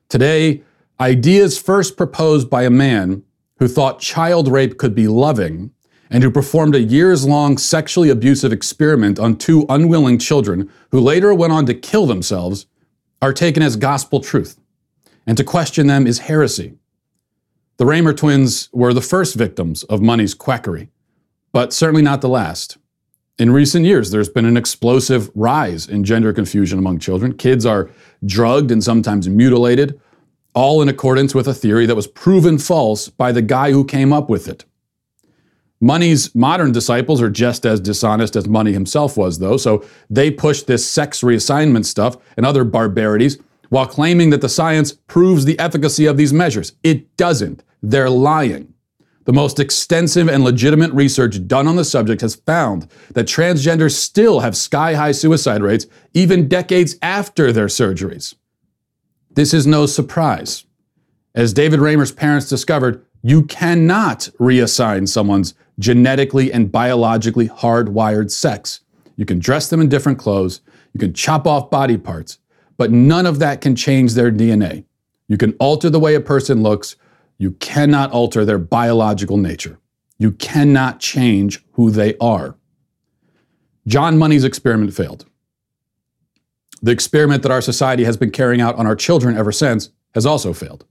Today, 0.09 0.63
ideas 1.01 1.59
first 1.59 1.97
proposed 1.97 2.49
by 2.49 2.65
a 2.65 2.71
man 2.71 3.23
who 3.59 3.69
thought 3.69 4.01
child 4.01 4.49
rape 4.49 4.79
could 4.79 4.95
be 4.95 5.09
loving 5.09 5.73
and 6.11 6.23
who 6.23 6.31
performed 6.31 6.75
a 6.75 6.81
years 6.81 7.27
long 7.27 7.59
sexually 7.59 8.11
abusive 8.11 8.53
experiment 8.53 9.19
on 9.19 9.37
two 9.37 9.67
unwilling 9.69 10.19
children 10.19 10.71
who 10.91 11.01
later 11.01 11.35
went 11.35 11.53
on 11.53 11.67
to 11.67 11.75
kill 11.75 12.07
themselves, 12.07 12.67
are 13.21 13.33
taken 13.33 13.63
as 13.63 13.77
gospel 13.77 14.21
truth. 14.21 14.59
And 15.27 15.37
to 15.37 15.45
question 15.45 15.87
them 15.87 16.07
is 16.07 16.21
heresy. 16.21 16.75
The 17.79 17.85
Reimer 17.85 18.17
twins 18.17 18.69
were 18.73 18.95
the 18.95 19.01
first 19.01 19.35
victims 19.35 19.83
of 19.85 20.01
Money's 20.01 20.35
quackery, 20.35 20.91
but 21.53 21.73
certainly 21.73 22.03
not 22.03 22.21
the 22.21 22.29
last. 22.29 22.79
In 23.39 23.51
recent 23.51 23.85
years, 23.85 24.11
there's 24.11 24.29
been 24.29 24.47
an 24.47 24.57
explosive 24.57 25.31
rise 25.35 25.87
in 25.87 26.05
gender 26.05 26.33
confusion 26.33 26.79
among 26.79 27.01
children. 27.01 27.37
Kids 27.37 27.67
are 27.67 27.91
drugged 28.25 28.71
and 28.71 28.83
sometimes 28.83 29.29
mutilated, 29.29 30.01
all 30.57 30.81
in 30.81 30.89
accordance 30.89 31.35
with 31.35 31.47
a 31.47 31.55
theory 31.55 31.85
that 31.85 31.95
was 31.95 32.07
proven 32.07 32.57
false 32.57 33.11
by 33.11 33.31
the 33.31 33.43
guy 33.43 33.71
who 33.71 33.85
came 33.85 34.11
up 34.11 34.31
with 34.31 34.49
it. 34.49 34.65
Money's 35.83 36.35
modern 36.35 36.73
disciples 36.73 37.21
are 37.21 37.29
just 37.29 37.67
as 37.67 37.79
dishonest 37.79 38.35
as 38.35 38.49
Money 38.49 38.73
himself 38.73 39.19
was, 39.19 39.39
though, 39.39 39.59
so 39.59 39.85
they 40.09 40.31
push 40.31 40.63
this 40.63 40.91
sex 40.91 41.21
reassignment 41.21 41.85
stuff 41.85 42.17
and 42.39 42.47
other 42.47 42.65
barbarities 42.65 43.39
while 43.69 43.87
claiming 43.87 44.31
that 44.31 44.41
the 44.41 44.49
science 44.49 44.93
proves 44.93 45.45
the 45.45 45.59
efficacy 45.59 46.07
of 46.07 46.17
these 46.17 46.33
measures. 46.33 46.73
It 46.83 47.15
doesn't. 47.19 47.63
They're 47.83 48.09
lying. 48.09 48.73
The 49.25 49.35
most 49.35 49.61
extensive 49.61 50.29
and 50.29 50.43
legitimate 50.43 50.93
research 50.93 51.47
done 51.47 51.69
on 51.69 51.77
the 51.77 51.85
subject 51.85 52.23
has 52.23 52.37
found 52.37 52.89
that 53.13 53.27
transgenders 53.27 53.93
still 53.93 54.41
have 54.41 54.57
sky 54.57 54.95
high 54.95 55.13
suicide 55.13 55.63
rates 55.63 55.87
even 56.15 56.49
decades 56.49 56.97
after 57.03 57.53
their 57.53 57.67
surgeries. 57.67 58.35
This 59.37 59.53
is 59.53 59.67
no 59.67 59.85
surprise. 59.85 60.65
As 61.35 61.53
David 61.53 61.79
Reimer's 61.79 62.11
parents 62.11 62.49
discovered, 62.49 63.05
you 63.23 63.43
cannot 63.43 64.31
reassign 64.41 65.07
someone's 65.07 65.53
genetically 65.79 66.51
and 66.51 66.73
biologically 66.73 67.47
hardwired 67.47 68.31
sex. 68.31 68.81
You 69.15 69.27
can 69.27 69.39
dress 69.39 69.69
them 69.69 69.83
in 69.83 69.91
different 69.91 70.19
clothes, 70.19 70.63
you 70.95 71.01
can 71.01 71.13
chop 71.13 71.47
off 71.47 71.69
body 71.69 71.99
parts, 71.99 72.39
but 72.79 72.91
none 72.91 73.27
of 73.27 73.39
that 73.41 73.61
can 73.61 73.77
change 73.77 74.15
their 74.15 74.33
DNA. 74.33 74.87
You 75.29 75.37
can 75.37 75.53
alter 75.61 75.91
the 75.91 76.01
way 76.01 76.15
a 76.15 76.21
person 76.23 76.63
looks, 76.63 76.97
you 77.37 77.51
cannot 77.51 78.13
alter 78.13 78.43
their 78.43 78.59
biological 78.59 79.37
nature. 79.37 79.79
You 80.19 80.33
cannot 80.33 80.99
change 80.99 81.63
who 81.73 81.91
they 81.91 82.17
are. 82.23 82.57
John 83.87 84.17
Money's 84.17 84.45
experiment 84.45 84.95
failed. 84.95 85.27
The 86.83 86.93
experiment 86.93 87.43
that 87.43 87.53
our 87.53 87.63
society 87.63 88.05
has 88.05 88.17
been 88.17 88.31
carrying 88.31 88.61
out 88.61 88.77
on 88.77 88.87
our 88.87 88.97
children 88.97 89.37
ever 89.37 89.53
since 89.53 89.91
has 90.15 90.27
also 90.27 90.53
failed. 90.53 90.85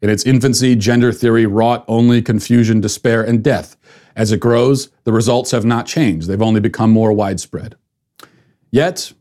In 0.00 0.10
its 0.10 0.24
infancy, 0.24 0.74
gender 0.74 1.12
theory 1.12 1.46
wrought 1.46 1.84
only 1.86 2.22
confusion, 2.22 2.80
despair, 2.80 3.22
and 3.22 3.42
death. 3.42 3.76
As 4.16 4.32
it 4.32 4.40
grows, 4.40 4.90
the 5.04 5.12
results 5.12 5.52
have 5.52 5.64
not 5.64 5.86
changed, 5.86 6.26
they've 6.26 6.42
only 6.42 6.60
become 6.60 6.90
more 6.90 7.12
widespread. 7.12 7.76
Yet, 8.70 9.12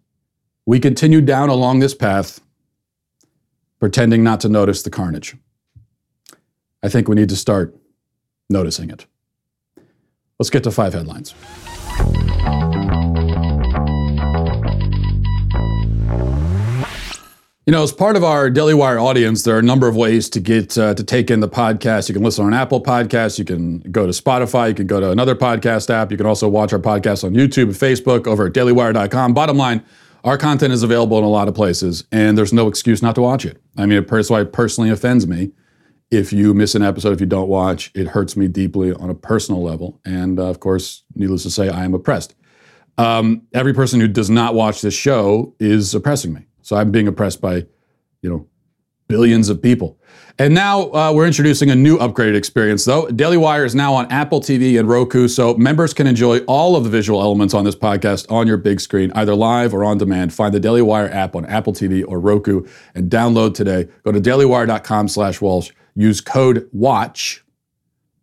we 0.66 0.80
continue 0.80 1.22
down 1.22 1.50
along 1.50 1.80
this 1.80 1.94
path, 1.94 2.42
pretending 3.80 4.24
not 4.24 4.40
to 4.42 4.50
notice 4.50 4.84
the 4.84 4.90
carnage. 4.90 5.36
I 6.84 6.90
think 6.90 7.08
we 7.08 7.16
need 7.16 7.30
to 7.30 7.36
start 7.36 7.76
noticing 8.50 8.90
it. 8.90 9.06
Let's 10.40 10.50
get 10.50 10.64
to 10.64 10.72
five 10.72 10.94
headlines. 10.94 11.36
You 17.72 17.78
know, 17.78 17.84
as 17.84 17.94
part 17.94 18.18
of 18.18 18.24
our 18.26 18.50
Daily 18.50 18.74
Wire 18.74 19.00
audience, 19.00 19.44
there 19.44 19.56
are 19.56 19.60
a 19.60 19.64
number 19.64 19.88
of 19.88 19.96
ways 19.96 20.30
to 20.32 20.42
get 20.42 20.78
uh, 20.78 20.94
to 20.94 21.06
take 21.06 21.32
in 21.32 21.40
the 21.40 21.48
podcast. 21.48 22.10
You 22.10 22.14
can 22.14 22.22
listen 22.22 22.44
on 22.44 22.54
Apple 22.54 22.84
Podcasts. 22.84 23.40
You 23.40 23.46
can 23.46 23.80
go 23.80 24.06
to 24.06 24.12
Spotify. 24.12 24.68
You 24.68 24.76
can 24.76 24.88
go 24.88 25.00
to 25.00 25.10
another 25.10 25.36
podcast 25.36 25.90
app. 25.90 26.12
You 26.12 26.18
can 26.18 26.26
also 26.26 26.50
watch 26.50 26.74
our 26.74 26.80
podcast 26.80 27.24
on 27.24 27.32
YouTube 27.32 27.64
and 27.64 27.74
Facebook 27.74 28.28
over 28.28 28.48
at 28.48 28.52
dailywire.com. 28.52 29.34
Bottom 29.34 29.56
line, 29.56 29.86
our 30.26 30.38
content 30.38 30.74
is 30.74 30.84
available 30.84 31.18
in 31.18 31.24
a 31.24 31.30
lot 31.30 31.48
of 31.48 31.56
places, 31.56 32.04
and 32.12 32.38
there's 32.38 32.52
no 32.52 32.68
excuse 32.68 33.02
not 33.02 33.16
to 33.16 33.22
watch 33.22 33.46
it. 33.46 33.62
I 33.78 33.86
mean, 33.86 34.04
it 34.04 34.30
why 34.30 34.42
it 34.42 34.52
personally 34.52 34.90
offends 34.90 35.26
me 35.26 35.54
if 36.10 36.34
you 36.34 36.54
miss 36.54 36.76
an 36.76 36.82
episode, 36.82 37.14
if 37.14 37.22
you 37.22 37.26
don't 37.26 37.48
watch. 37.48 37.90
It 37.96 38.10
hurts 38.10 38.36
me 38.36 38.50
deeply 38.50 38.92
on 38.92 39.10
a 39.10 39.16
personal 39.16 39.64
level, 39.64 40.02
and 40.04 40.42
uh, 40.42 40.48
of 40.48 40.60
course, 40.60 41.04
needless 41.16 41.44
to 41.44 41.50
say, 41.50 41.70
I 41.70 41.86
am 41.86 41.94
oppressed. 41.94 42.36
Um, 42.98 43.44
every 43.54 43.74
person 43.74 44.02
who 44.02 44.10
does 44.10 44.30
not 44.30 44.56
watch 44.56 44.82
this 44.82 44.94
show 44.94 45.56
is 45.58 45.96
oppressing 45.96 46.34
me. 46.34 46.48
So 46.72 46.78
I'm 46.78 46.90
being 46.90 47.10
oppressed 47.10 47.42
by, 47.42 47.66
you 48.22 48.30
know, 48.30 48.48
billions 49.10 49.50
of 49.50 49.62
people. 49.62 50.00
And 50.40 50.54
now 50.54 50.84
uh, 50.92 51.12
we're 51.14 51.28
introducing 51.28 51.70
a 51.70 51.76
new 51.76 51.98
upgraded 51.98 52.38
experience, 52.38 52.86
though. 52.86 53.10
Daily 53.10 53.36
Wire 53.36 53.66
is 53.66 53.76
now 53.76 53.94
on 53.94 54.10
Apple 54.10 54.40
TV 54.40 54.80
and 54.80 54.88
Roku, 54.88 55.28
so 55.28 55.54
members 55.56 55.94
can 55.94 56.08
enjoy 56.08 56.38
all 56.46 56.78
of 56.78 56.86
the 56.86 56.90
visual 56.90 57.22
elements 57.22 57.54
on 57.54 57.66
this 57.66 57.76
podcast 57.76 58.32
on 58.32 58.48
your 58.48 58.56
big 58.56 58.80
screen, 58.80 59.12
either 59.16 59.36
live 59.36 59.74
or 59.74 59.84
on 59.84 59.98
demand. 59.98 60.34
Find 60.34 60.54
the 60.54 60.62
Daily 60.62 60.82
Wire 60.82 61.10
app 61.10 61.36
on 61.36 61.46
Apple 61.48 61.74
TV 61.74 62.06
or 62.08 62.22
Roku 62.22 62.66
and 62.96 63.12
download 63.12 63.54
today. 63.54 63.90
Go 64.06 64.14
to 64.14 64.22
dailywire.com 64.22 65.10
slash 65.10 65.42
Walsh. 65.42 65.72
Use 65.94 66.22
code 66.22 66.70
WATCH 66.72 67.42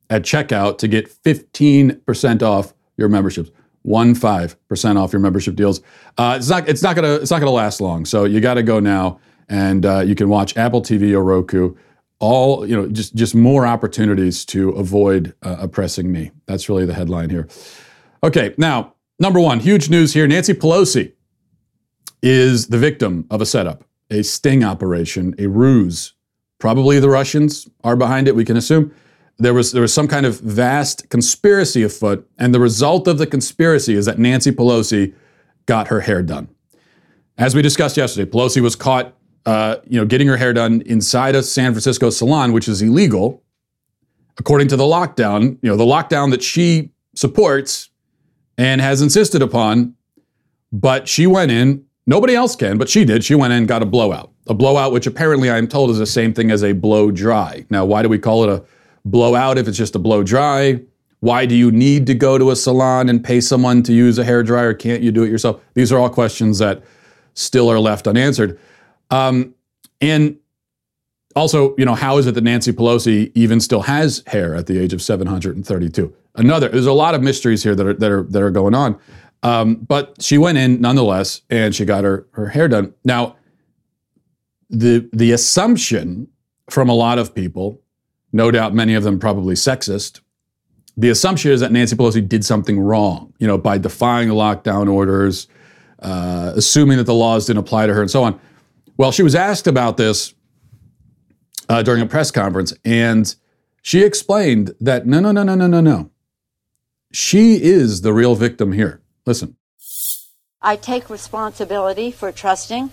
at 0.08 0.22
checkout 0.22 0.78
to 0.78 0.88
get 0.88 1.10
15% 1.22 2.42
off 2.42 2.72
your 2.96 3.10
memberships 3.10 3.50
one 3.88 4.14
five 4.14 4.56
percent 4.68 4.98
off 4.98 5.12
your 5.12 5.20
membership 5.20 5.56
deals. 5.56 5.80
Uh, 6.18 6.36
it's 6.38 6.48
not 6.48 6.68
it's 6.68 6.82
not 6.82 6.94
gonna 6.94 7.14
it's 7.14 7.30
not 7.30 7.40
gonna 7.40 7.50
last 7.50 7.80
long. 7.80 8.04
So 8.04 8.24
you 8.24 8.40
got 8.40 8.54
to 8.54 8.62
go 8.62 8.78
now, 8.80 9.18
and 9.48 9.84
uh, 9.84 10.00
you 10.00 10.14
can 10.14 10.28
watch 10.28 10.56
Apple 10.56 10.82
TV 10.82 11.12
or 11.12 11.24
Roku. 11.24 11.74
All 12.20 12.66
you 12.66 12.76
know, 12.76 12.88
just 12.88 13.14
just 13.14 13.34
more 13.34 13.66
opportunities 13.66 14.44
to 14.46 14.70
avoid 14.70 15.34
uh, 15.42 15.56
oppressing 15.60 16.12
me. 16.12 16.30
That's 16.46 16.68
really 16.68 16.84
the 16.84 16.94
headline 16.94 17.30
here. 17.30 17.48
Okay, 18.22 18.54
now 18.58 18.94
number 19.18 19.40
one, 19.40 19.60
huge 19.60 19.88
news 19.88 20.12
here. 20.12 20.26
Nancy 20.26 20.52
Pelosi 20.52 21.12
is 22.22 22.66
the 22.68 22.78
victim 22.78 23.26
of 23.30 23.40
a 23.40 23.46
setup, 23.46 23.84
a 24.10 24.22
sting 24.22 24.64
operation, 24.64 25.34
a 25.38 25.46
ruse. 25.46 26.14
Probably 26.58 26.98
the 26.98 27.08
Russians 27.08 27.68
are 27.84 27.96
behind 27.96 28.26
it. 28.26 28.34
We 28.34 28.44
can 28.44 28.56
assume 28.56 28.92
there 29.38 29.54
was 29.54 29.72
there 29.72 29.82
was 29.82 29.94
some 29.94 30.08
kind 30.08 30.26
of 30.26 30.40
vast 30.40 31.08
conspiracy 31.10 31.82
afoot, 31.82 32.28
and 32.38 32.54
the 32.54 32.60
result 32.60 33.06
of 33.06 33.18
the 33.18 33.26
conspiracy 33.26 33.94
is 33.94 34.06
that 34.06 34.18
Nancy 34.18 34.50
Pelosi 34.50 35.14
got 35.66 35.88
her 35.88 36.00
hair 36.00 36.22
done. 36.22 36.48
As 37.36 37.54
we 37.54 37.62
discussed 37.62 37.96
yesterday, 37.96 38.28
Pelosi 38.28 38.60
was 38.60 38.74
caught, 38.74 39.14
uh, 39.46 39.76
you 39.84 39.98
know, 39.98 40.04
getting 40.04 40.26
her 40.26 40.36
hair 40.36 40.52
done 40.52 40.82
inside 40.86 41.36
a 41.36 41.42
San 41.42 41.72
Francisco 41.72 42.10
salon, 42.10 42.52
which 42.52 42.66
is 42.66 42.82
illegal, 42.82 43.44
according 44.38 44.66
to 44.68 44.76
the 44.76 44.84
lockdown. 44.84 45.58
You 45.62 45.70
know, 45.70 45.76
the 45.76 45.84
lockdown 45.84 46.32
that 46.32 46.42
she 46.42 46.90
supports 47.14 47.90
and 48.56 48.80
has 48.80 49.00
insisted 49.00 49.40
upon. 49.40 49.94
But 50.72 51.08
she 51.08 51.26
went 51.26 51.50
in. 51.50 51.84
Nobody 52.06 52.34
else 52.34 52.56
can, 52.56 52.76
but 52.76 52.88
she 52.88 53.04
did. 53.04 53.22
She 53.24 53.34
went 53.34 53.52
in 53.52 53.66
got 53.66 53.82
a 53.82 53.86
blowout. 53.86 54.32
A 54.48 54.54
blowout, 54.54 54.92
which 54.92 55.06
apparently 55.06 55.50
I 55.50 55.58
am 55.58 55.68
told 55.68 55.90
is 55.90 55.98
the 55.98 56.06
same 56.06 56.34
thing 56.34 56.50
as 56.50 56.64
a 56.64 56.72
blow 56.72 57.10
dry. 57.10 57.66
Now, 57.70 57.84
why 57.84 58.02
do 58.02 58.08
we 58.08 58.18
call 58.18 58.44
it 58.44 58.50
a 58.50 58.64
blow 59.10 59.34
out 59.34 59.58
if 59.58 59.68
it's 59.68 59.78
just 59.78 59.94
a 59.94 59.98
blow 59.98 60.22
dry? 60.22 60.80
Why 61.20 61.46
do 61.46 61.56
you 61.56 61.70
need 61.72 62.06
to 62.06 62.14
go 62.14 62.38
to 62.38 62.50
a 62.50 62.56
salon 62.56 63.08
and 63.08 63.22
pay 63.22 63.40
someone 63.40 63.82
to 63.84 63.92
use 63.92 64.18
a 64.18 64.24
hair 64.24 64.42
dryer? 64.42 64.72
Can't 64.72 65.02
you 65.02 65.10
do 65.10 65.24
it 65.24 65.30
yourself? 65.30 65.60
These 65.74 65.90
are 65.92 65.98
all 65.98 66.10
questions 66.10 66.58
that 66.58 66.82
still 67.34 67.70
are 67.70 67.80
left 67.80 68.06
unanswered. 68.06 68.58
Um, 69.10 69.54
and 70.00 70.38
also, 71.34 71.74
you 71.76 71.84
know, 71.84 71.94
how 71.94 72.18
is 72.18 72.26
it 72.26 72.34
that 72.34 72.44
Nancy 72.44 72.72
Pelosi 72.72 73.32
even 73.34 73.60
still 73.60 73.82
has 73.82 74.22
hair 74.26 74.54
at 74.54 74.66
the 74.66 74.78
age 74.78 74.92
of 74.92 75.02
732? 75.02 76.14
Another, 76.36 76.68
there's 76.68 76.86
a 76.86 76.92
lot 76.92 77.14
of 77.14 77.22
mysteries 77.22 77.62
here 77.62 77.74
that 77.74 77.86
are 77.86 77.94
that 77.94 78.10
are 78.10 78.22
that 78.24 78.42
are 78.42 78.50
going 78.50 78.74
on. 78.74 78.98
Um, 79.42 79.76
but 79.76 80.20
she 80.20 80.38
went 80.38 80.58
in 80.58 80.80
nonetheless, 80.80 81.42
and 81.50 81.74
she 81.74 81.84
got 81.84 82.04
her 82.04 82.26
her 82.32 82.48
hair 82.48 82.68
done. 82.68 82.94
Now, 83.04 83.36
the 84.70 85.08
the 85.12 85.32
assumption 85.32 86.28
from 86.70 86.88
a 86.88 86.94
lot 86.94 87.18
of 87.18 87.34
people 87.34 87.80
no 88.32 88.50
doubt 88.50 88.74
many 88.74 88.94
of 88.94 89.02
them 89.02 89.18
probably 89.18 89.54
sexist. 89.54 90.20
The 90.96 91.10
assumption 91.10 91.52
is 91.52 91.60
that 91.60 91.72
Nancy 91.72 91.96
Pelosi 91.96 92.26
did 92.26 92.44
something 92.44 92.78
wrong, 92.80 93.32
you 93.38 93.46
know, 93.46 93.56
by 93.56 93.78
defying 93.78 94.28
the 94.28 94.34
lockdown 94.34 94.92
orders, 94.92 95.46
uh, 96.00 96.52
assuming 96.56 96.98
that 96.98 97.04
the 97.04 97.14
laws 97.14 97.46
didn't 97.46 97.60
apply 97.60 97.86
to 97.86 97.94
her, 97.94 98.02
and 98.02 98.10
so 98.10 98.24
on. 98.24 98.40
Well, 98.96 99.12
she 99.12 99.22
was 99.22 99.36
asked 99.36 99.68
about 99.68 99.96
this 99.96 100.34
uh, 101.68 101.82
during 101.82 102.02
a 102.02 102.06
press 102.06 102.30
conference, 102.30 102.74
and 102.84 103.32
she 103.82 104.02
explained 104.02 104.74
that 104.80 105.06
no, 105.06 105.20
no, 105.20 105.30
no, 105.30 105.44
no, 105.44 105.54
no, 105.54 105.68
no, 105.68 105.80
no. 105.80 106.10
She 107.12 107.62
is 107.62 108.02
the 108.02 108.12
real 108.12 108.34
victim 108.34 108.72
here. 108.72 109.00
Listen. 109.24 109.56
I 110.60 110.74
take 110.74 111.08
responsibility 111.08 112.10
for 112.10 112.32
trusting 112.32 112.90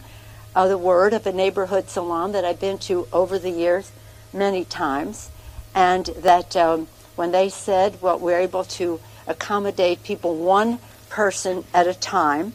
uh, 0.55 0.67
the 0.67 0.77
word 0.77 1.13
of 1.13 1.25
a 1.25 1.33
neighborhood 1.33 1.89
salon 1.89 2.31
that 2.33 2.45
I've 2.45 2.59
been 2.59 2.77
to 2.79 3.07
over 3.11 3.39
the 3.39 3.49
years 3.49 3.91
many 4.35 4.65
times, 4.65 5.31
and 5.73 6.05
that 6.17 6.55
um, 6.55 6.87
when 7.15 7.31
they 7.31 7.49
said, 7.49 8.01
well, 8.01 8.19
we're 8.19 8.39
able 8.39 8.63
to 8.63 8.99
accommodate 9.27 10.03
people 10.03 10.35
one 10.35 10.79
person 11.09 11.63
at 11.73 11.87
a 11.87 11.93
time, 11.93 12.53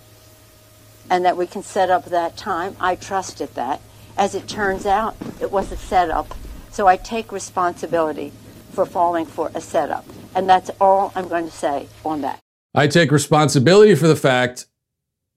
and 1.10 1.24
that 1.24 1.36
we 1.36 1.46
can 1.46 1.62
set 1.62 1.90
up 1.90 2.04
that 2.06 2.36
time, 2.36 2.76
I 2.78 2.94
trusted 2.94 3.54
that. 3.54 3.80
As 4.16 4.34
it 4.34 4.46
turns 4.46 4.86
out, 4.86 5.16
it 5.40 5.50
was 5.50 5.72
a 5.72 5.76
setup. 5.76 6.34
So 6.70 6.86
I 6.86 6.96
take 6.96 7.32
responsibility 7.32 8.32
for 8.72 8.86
falling 8.86 9.26
for 9.26 9.50
a 9.54 9.60
setup. 9.60 10.04
And 10.34 10.48
that's 10.48 10.70
all 10.80 11.12
I'm 11.16 11.26
going 11.26 11.46
to 11.46 11.50
say 11.50 11.88
on 12.04 12.20
that. 12.20 12.38
I 12.74 12.86
take 12.86 13.10
responsibility 13.10 13.96
for 13.96 14.06
the 14.06 14.14
fact 14.14 14.66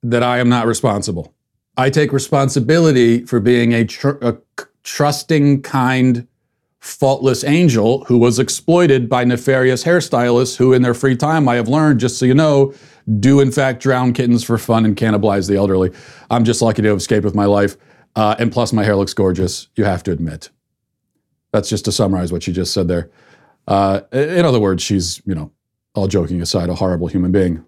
that 0.03 0.21
I 0.21 0.38
am 0.38 0.50
not 0.50 0.67
responsible. 0.67 1.33
I 1.75 1.89
take 1.89 2.13
responsibility 2.13 3.25
for 3.25 3.39
being 3.39 3.73
a, 3.73 3.85
tr- 3.85 4.21
a 4.21 4.38
trusting, 4.83 5.63
kind 5.63 6.27
faultless 6.84 7.46
angel 7.46 8.04
who 8.06 8.18
was 8.18 8.40
exploited 8.40 9.08
by 9.08 9.24
nefarious 9.24 9.86
hairstylists 9.86 10.58
who, 10.58 10.74
in 10.74 10.82
their 10.82 10.94
free 10.94 11.16
time, 11.16 11.48
I 11.48 11.56
have 11.56 11.70
learned, 11.70 12.02
just 12.02 12.18
so 12.18 12.25
you 12.25 12.34
know, 12.34 12.74
do 13.22 13.40
in 13.40 13.54
fact 13.54 13.82
drown 13.82 14.12
kittens 14.12 14.44
for 14.44 14.58
fun 14.58 14.84
and 14.84 14.94
cannibalize 14.94 15.48
the 15.48 15.56
elderly. 15.56 15.92
I'm 16.30 16.44
just 16.44 16.62
lucky 16.62 16.82
to 16.82 16.90
have 16.90 16.98
escaped 16.98 17.24
with 17.24 17.36
my 17.36 17.46
life. 17.46 17.78
Uh, 18.18 18.36
and 18.38 18.52
plus, 18.52 18.74
my 18.74 18.84
hair 18.84 18.98
looks 18.98 19.13
gorgeous, 19.13 19.70
you 19.75 19.86
have 19.86 20.04
to 20.04 20.12
admit. 20.12 20.50
That's 21.54 21.70
just 21.70 21.86
to 21.86 21.92
summarize 21.94 22.34
what 22.34 22.44
she 22.44 22.52
just 22.52 22.74
said 22.74 22.90
there. 22.90 23.10
Uh, 23.66 24.02
in 24.12 24.44
other 24.44 24.60
words, 24.60 24.84
she's, 24.84 25.22
you 25.25 25.34
know, 25.34 25.54
all 25.96 26.10
joking 26.10 26.42
aside, 26.42 26.68
a 26.68 26.75
horrible 26.75 27.08
human 27.08 27.32
being. 27.32 27.63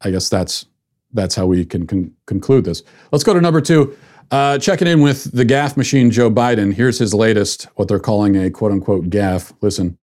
I 0.00 0.10
guess 0.10 0.28
that's 0.28 0.66
that's 1.12 1.36
how 1.36 1.46
we 1.46 1.64
can 1.64 1.86
con- 1.86 2.12
conclude 2.26 2.64
this. 2.64 2.82
Let's 3.12 3.22
go 3.22 3.32
to 3.32 3.40
number 3.40 3.60
two. 3.60 3.96
Uh, 4.30 4.56
checking 4.58 4.86
in 4.86 5.00
with 5.00 5.32
the 5.32 5.44
gaffe 5.44 5.76
machine, 5.76 6.10
Joe 6.10 6.30
Biden. 6.30 6.72
Here's 6.72 6.98
his 6.98 7.12
latest, 7.12 7.64
what 7.74 7.88
they're 7.88 7.98
calling 7.98 8.36
a 8.36 8.48
quote 8.48 8.70
unquote 8.70 9.10
gaffe. 9.10 9.52
Listen. 9.60 9.98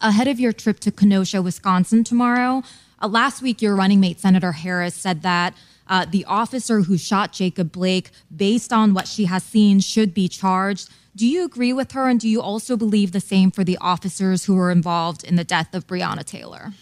Ahead 0.00 0.26
of 0.26 0.40
your 0.40 0.52
trip 0.52 0.80
to 0.80 0.90
Kenosha, 0.90 1.42
Wisconsin 1.42 2.04
tomorrow, 2.04 2.62
uh, 3.02 3.08
last 3.08 3.42
week 3.42 3.60
your 3.60 3.74
running 3.76 4.00
mate, 4.00 4.20
Senator 4.20 4.52
Harris, 4.52 4.94
said 4.94 5.22
that 5.22 5.54
uh, 5.88 6.06
the 6.10 6.24
officer 6.24 6.82
who 6.82 6.96
shot 6.96 7.32
Jacob 7.32 7.72
Blake, 7.72 8.10
based 8.34 8.72
on 8.72 8.94
what 8.94 9.06
she 9.06 9.26
has 9.26 9.44
seen, 9.44 9.80
should 9.80 10.14
be 10.14 10.28
charged. 10.28 10.88
Do 11.14 11.26
you 11.26 11.44
agree 11.44 11.72
with 11.72 11.92
her? 11.92 12.08
And 12.08 12.18
do 12.18 12.28
you 12.28 12.40
also 12.40 12.76
believe 12.76 13.12
the 13.12 13.20
same 13.20 13.50
for 13.50 13.64
the 13.64 13.78
officers 13.80 14.44
who 14.46 14.54
were 14.54 14.70
involved 14.70 15.24
in 15.24 15.36
the 15.36 15.44
death 15.44 15.74
of 15.74 15.86
Breonna 15.86 16.24
Taylor? 16.24 16.72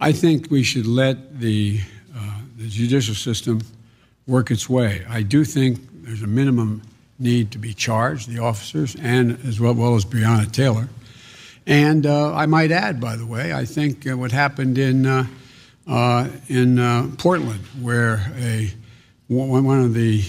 I 0.00 0.12
think 0.12 0.50
we 0.50 0.62
should 0.62 0.86
let 0.86 1.40
the, 1.40 1.80
uh, 2.16 2.40
the 2.56 2.68
judicial 2.68 3.14
system 3.14 3.60
work 4.26 4.50
its 4.50 4.68
way. 4.68 5.04
I 5.08 5.22
do 5.22 5.44
think 5.44 5.80
there's 6.04 6.22
a 6.22 6.26
minimum 6.26 6.82
need 7.18 7.52
to 7.52 7.58
be 7.58 7.72
charged, 7.72 8.28
the 8.28 8.40
officers, 8.40 8.96
and 8.96 9.38
as 9.46 9.60
well, 9.60 9.74
well 9.74 9.94
as 9.94 10.04
Breonna 10.04 10.50
Taylor. 10.50 10.88
And 11.66 12.06
uh, 12.06 12.34
I 12.34 12.46
might 12.46 12.70
add, 12.70 13.00
by 13.00 13.16
the 13.16 13.26
way, 13.26 13.52
I 13.52 13.64
think 13.64 14.06
uh, 14.06 14.16
what 14.16 14.32
happened 14.32 14.78
in 14.78 15.06
uh, 15.06 15.26
uh 15.86 16.28
in 16.48 16.78
uh, 16.78 17.10
Portland, 17.18 17.60
where 17.80 18.32
a 18.38 18.72
one 19.28 19.80
of 19.80 19.94
the 19.94 20.22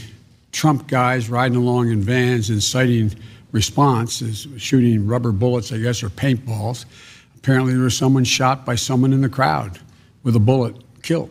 Trump 0.52 0.88
guys 0.88 1.30
riding 1.30 1.58
along 1.58 1.92
in 1.92 2.02
vans 2.02 2.50
inciting 2.50 3.14
response 3.52 4.22
is 4.22 4.48
shooting 4.58 5.06
rubber 5.06 5.32
bullets, 5.32 5.72
I 5.72 5.78
guess, 5.78 6.02
or 6.02 6.10
paintballs. 6.10 6.86
Apparently, 7.38 7.74
there 7.74 7.84
was 7.84 7.98
someone 7.98 8.24
shot 8.24 8.66
by 8.66 8.76
someone 8.76 9.12
in 9.12 9.22
the 9.22 9.30
crowd 9.30 9.80
with 10.24 10.36
a 10.36 10.40
bullet 10.40 10.76
killed. 11.04 11.30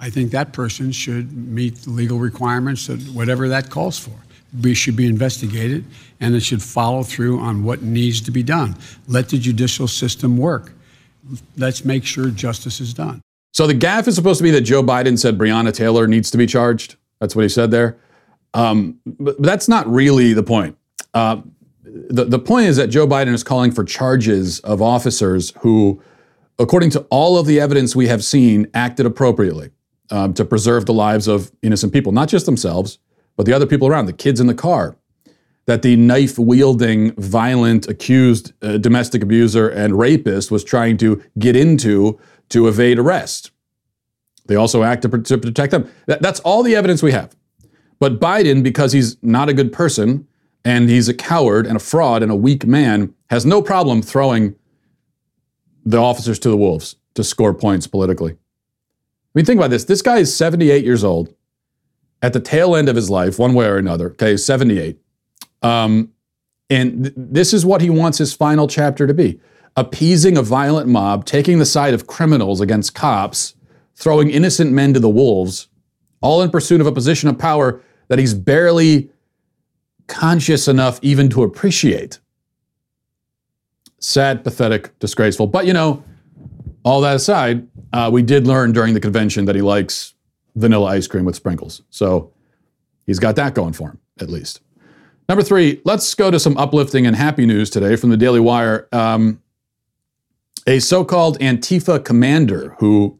I 0.00 0.10
think 0.10 0.30
that 0.30 0.52
person 0.52 0.92
should 0.92 1.32
meet 1.32 1.76
the 1.76 1.90
legal 1.90 2.18
requirements 2.18 2.86
that 2.86 3.00
whatever 3.08 3.48
that 3.48 3.70
calls 3.70 3.98
for. 3.98 4.12
We 4.62 4.74
should 4.74 4.96
be 4.96 5.06
investigated 5.06 5.84
and 6.20 6.34
it 6.34 6.40
should 6.40 6.62
follow 6.62 7.02
through 7.02 7.38
on 7.40 7.64
what 7.64 7.82
needs 7.82 8.20
to 8.22 8.30
be 8.30 8.42
done. 8.42 8.76
Let 9.08 9.28
the 9.28 9.38
judicial 9.38 9.88
system 9.88 10.36
work. 10.36 10.72
Let's 11.56 11.84
make 11.84 12.04
sure 12.04 12.30
justice 12.30 12.80
is 12.80 12.94
done. 12.94 13.20
So 13.52 13.66
the 13.66 13.74
gaffe 13.74 14.06
is 14.06 14.14
supposed 14.14 14.38
to 14.38 14.44
be 14.44 14.50
that 14.52 14.62
Joe 14.62 14.82
Biden 14.82 15.18
said 15.18 15.36
Breonna 15.36 15.74
Taylor 15.74 16.06
needs 16.06 16.30
to 16.30 16.38
be 16.38 16.46
charged. 16.46 16.96
That's 17.20 17.34
what 17.34 17.42
he 17.42 17.48
said 17.48 17.70
there. 17.70 17.98
Um, 18.54 18.98
but, 19.04 19.40
that's 19.42 19.68
not 19.68 19.86
really 19.88 20.32
the 20.32 20.42
point. 20.42 20.78
Uh, 21.12 21.42
the, 21.84 22.24
the 22.24 22.38
point 22.38 22.66
is 22.66 22.76
that 22.76 22.86
Joe 22.88 23.06
Biden 23.06 23.34
is 23.34 23.42
calling 23.42 23.72
for 23.72 23.84
charges 23.84 24.60
of 24.60 24.80
officers 24.80 25.52
who, 25.60 26.00
according 26.58 26.90
to 26.90 27.00
all 27.10 27.36
of 27.36 27.46
the 27.46 27.60
evidence 27.60 27.96
we 27.96 28.06
have 28.06 28.24
seen, 28.24 28.68
acted 28.74 29.04
appropriately 29.04 29.70
um, 30.10 30.34
to 30.34 30.44
preserve 30.44 30.86
the 30.86 30.92
lives 30.92 31.28
of 31.28 31.52
innocent 31.62 31.92
people, 31.92 32.12
not 32.12 32.28
just 32.28 32.46
themselves, 32.46 32.98
but 33.36 33.46
the 33.46 33.52
other 33.52 33.66
people 33.66 33.88
around, 33.88 34.06
the 34.06 34.12
kids 34.12 34.40
in 34.40 34.46
the 34.46 34.54
car. 34.54 34.96
That 35.66 35.82
the 35.82 35.96
knife 35.96 36.38
wielding, 36.38 37.12
violent, 37.16 37.88
accused 37.88 38.52
uh, 38.62 38.78
domestic 38.78 39.22
abuser 39.22 39.68
and 39.68 39.98
rapist 39.98 40.50
was 40.50 40.64
trying 40.64 40.96
to 40.98 41.22
get 41.38 41.56
into 41.56 42.18
to 42.48 42.68
evade 42.68 42.98
arrest. 42.98 43.50
They 44.46 44.54
also 44.54 44.82
act 44.82 45.02
to, 45.02 45.08
to 45.10 45.36
protect 45.38 45.72
them. 45.72 45.90
That, 46.06 46.22
that's 46.22 46.40
all 46.40 46.62
the 46.62 46.74
evidence 46.74 47.02
we 47.02 47.12
have. 47.12 47.36
But 48.00 48.18
Biden, 48.18 48.62
because 48.62 48.92
he's 48.92 49.22
not 49.22 49.48
a 49.48 49.52
good 49.52 49.72
person 49.72 50.26
and 50.64 50.88
he's 50.88 51.08
a 51.08 51.14
coward 51.14 51.66
and 51.66 51.76
a 51.76 51.80
fraud 51.80 52.22
and 52.22 52.32
a 52.32 52.36
weak 52.36 52.66
man, 52.66 53.14
has 53.28 53.44
no 53.44 53.60
problem 53.60 54.00
throwing 54.00 54.54
the 55.84 55.98
officers 55.98 56.38
to 56.40 56.48
the 56.48 56.56
wolves 56.56 56.96
to 57.14 57.22
score 57.22 57.54
points 57.54 57.86
politically. 57.86 58.36
Mean, 59.38 59.44
think 59.44 59.60
about 59.60 59.70
this. 59.70 59.84
This 59.84 60.02
guy 60.02 60.18
is 60.18 60.36
78 60.36 60.84
years 60.84 61.04
old, 61.04 61.32
at 62.22 62.32
the 62.32 62.40
tail 62.40 62.74
end 62.74 62.88
of 62.88 62.96
his 62.96 63.08
life, 63.08 63.38
one 63.38 63.54
way 63.54 63.66
or 63.66 63.76
another. 63.76 64.10
Okay, 64.10 64.36
78. 64.36 64.98
Um, 65.62 66.10
and 66.68 67.04
th- 67.04 67.14
this 67.16 67.54
is 67.54 67.64
what 67.64 67.80
he 67.80 67.88
wants 67.88 68.18
his 68.18 68.34
final 68.34 68.66
chapter 68.66 69.06
to 69.06 69.14
be 69.14 69.38
appeasing 69.76 70.36
a 70.36 70.42
violent 70.42 70.88
mob, 70.88 71.24
taking 71.24 71.60
the 71.60 71.64
side 71.64 71.94
of 71.94 72.08
criminals 72.08 72.60
against 72.60 72.96
cops, 72.96 73.54
throwing 73.94 74.28
innocent 74.28 74.72
men 74.72 74.92
to 74.92 74.98
the 74.98 75.08
wolves, 75.08 75.68
all 76.20 76.42
in 76.42 76.50
pursuit 76.50 76.80
of 76.80 76.88
a 76.88 76.92
position 76.92 77.28
of 77.28 77.38
power 77.38 77.80
that 78.08 78.18
he's 78.18 78.34
barely 78.34 79.08
conscious 80.08 80.66
enough 80.66 80.98
even 81.00 81.28
to 81.28 81.44
appreciate. 81.44 82.18
Sad, 84.00 84.42
pathetic, 84.42 84.98
disgraceful. 84.98 85.46
But 85.46 85.64
you 85.64 85.72
know, 85.72 86.02
all 86.84 87.00
that 87.02 87.16
aside, 87.16 87.66
uh, 87.92 88.10
we 88.12 88.22
did 88.22 88.46
learn 88.46 88.72
during 88.72 88.94
the 88.94 89.00
convention 89.00 89.44
that 89.46 89.54
he 89.54 89.62
likes 89.62 90.14
vanilla 90.56 90.86
ice 90.86 91.06
cream 91.06 91.24
with 91.24 91.36
sprinkles. 91.36 91.82
So 91.90 92.32
he's 93.06 93.18
got 93.18 93.36
that 93.36 93.54
going 93.54 93.72
for 93.72 93.90
him, 93.90 93.98
at 94.20 94.30
least. 94.30 94.60
Number 95.28 95.42
three, 95.42 95.80
let's 95.84 96.14
go 96.14 96.30
to 96.30 96.40
some 96.40 96.56
uplifting 96.56 97.06
and 97.06 97.14
happy 97.14 97.44
news 97.44 97.68
today 97.68 97.96
from 97.96 98.10
the 98.10 98.16
Daily 98.16 98.40
Wire. 98.40 98.88
Um, 98.92 99.42
a 100.66 100.78
so 100.78 101.04
called 101.04 101.38
Antifa 101.38 102.04
commander 102.04 102.74
who 102.78 103.18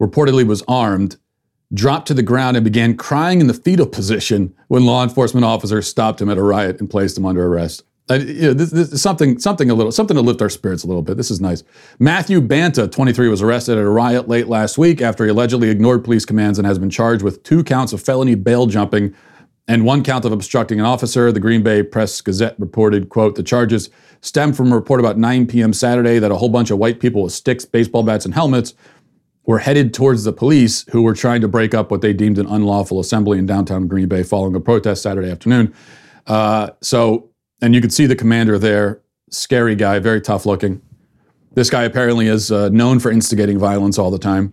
reportedly 0.00 0.46
was 0.46 0.62
armed 0.66 1.16
dropped 1.72 2.06
to 2.08 2.14
the 2.14 2.22
ground 2.22 2.56
and 2.56 2.64
began 2.64 2.96
crying 2.96 3.40
in 3.40 3.46
the 3.46 3.54
fetal 3.54 3.86
position 3.98 4.54
when 4.68 4.84
law 4.84 5.02
enforcement 5.02 5.44
officers 5.44 5.86
stopped 5.86 6.20
him 6.20 6.30
at 6.30 6.38
a 6.38 6.42
riot 6.42 6.80
and 6.80 6.88
placed 6.90 7.18
him 7.18 7.26
under 7.26 7.46
arrest. 7.46 7.82
Uh, 8.10 8.14
you 8.14 8.42
know, 8.42 8.52
this, 8.52 8.70
this 8.70 8.92
is 8.92 9.00
something, 9.00 9.38
something 9.38 9.70
a 9.70 9.74
little, 9.74 9.90
something 9.90 10.14
to 10.14 10.22
lift 10.22 10.42
our 10.42 10.50
spirits 10.50 10.84
a 10.84 10.86
little 10.86 11.02
bit. 11.02 11.16
This 11.16 11.30
is 11.30 11.40
nice. 11.40 11.62
Matthew 11.98 12.42
Banta, 12.42 12.86
23, 12.86 13.28
was 13.28 13.40
arrested 13.40 13.78
at 13.78 13.84
a 13.84 13.88
riot 13.88 14.28
late 14.28 14.46
last 14.46 14.76
week 14.76 15.00
after 15.00 15.24
he 15.24 15.30
allegedly 15.30 15.70
ignored 15.70 16.04
police 16.04 16.26
commands 16.26 16.58
and 16.58 16.66
has 16.66 16.78
been 16.78 16.90
charged 16.90 17.22
with 17.22 17.42
two 17.42 17.64
counts 17.64 17.94
of 17.94 18.02
felony 18.02 18.34
bail 18.34 18.66
jumping 18.66 19.14
and 19.66 19.86
one 19.86 20.04
count 20.04 20.26
of 20.26 20.32
obstructing 20.32 20.78
an 20.78 20.84
officer. 20.84 21.32
The 21.32 21.40
Green 21.40 21.62
Bay 21.62 21.82
Press 21.82 22.20
Gazette 22.20 22.58
reported, 22.60 23.08
quote, 23.08 23.36
the 23.36 23.42
charges 23.42 23.88
stem 24.20 24.52
from 24.52 24.70
a 24.70 24.74
report 24.74 25.00
about 25.00 25.16
9 25.16 25.46
p.m. 25.46 25.72
Saturday 25.72 26.18
that 26.18 26.30
a 26.30 26.36
whole 26.36 26.50
bunch 26.50 26.70
of 26.70 26.78
white 26.78 27.00
people 27.00 27.22
with 27.22 27.32
sticks, 27.32 27.64
baseball 27.64 28.02
bats, 28.02 28.26
and 28.26 28.34
helmets 28.34 28.74
were 29.46 29.58
headed 29.58 29.92
towards 29.92 30.24
the 30.24 30.32
police 30.32 30.84
who 30.90 31.02
were 31.02 31.14
trying 31.14 31.40
to 31.40 31.48
break 31.48 31.74
up 31.74 31.90
what 31.90 32.00
they 32.00 32.12
deemed 32.12 32.38
an 32.38 32.46
unlawful 32.46 33.00
assembly 33.00 33.38
in 33.38 33.46
downtown 33.46 33.86
Green 33.86 34.08
Bay 34.08 34.22
following 34.22 34.54
a 34.54 34.60
protest 34.60 35.02
Saturday 35.02 35.30
afternoon. 35.30 35.74
Uh, 36.26 36.70
so 36.80 37.30
and 37.64 37.74
you 37.74 37.80
could 37.80 37.94
see 37.94 38.04
the 38.04 38.14
commander 38.14 38.58
there, 38.58 39.00
scary 39.30 39.74
guy, 39.74 39.98
very 39.98 40.20
tough 40.20 40.44
looking. 40.44 40.82
This 41.54 41.70
guy 41.70 41.84
apparently 41.84 42.26
is 42.26 42.52
uh, 42.52 42.68
known 42.68 43.00
for 43.00 43.10
instigating 43.10 43.58
violence 43.58 43.98
all 43.98 44.10
the 44.10 44.18
time. 44.18 44.52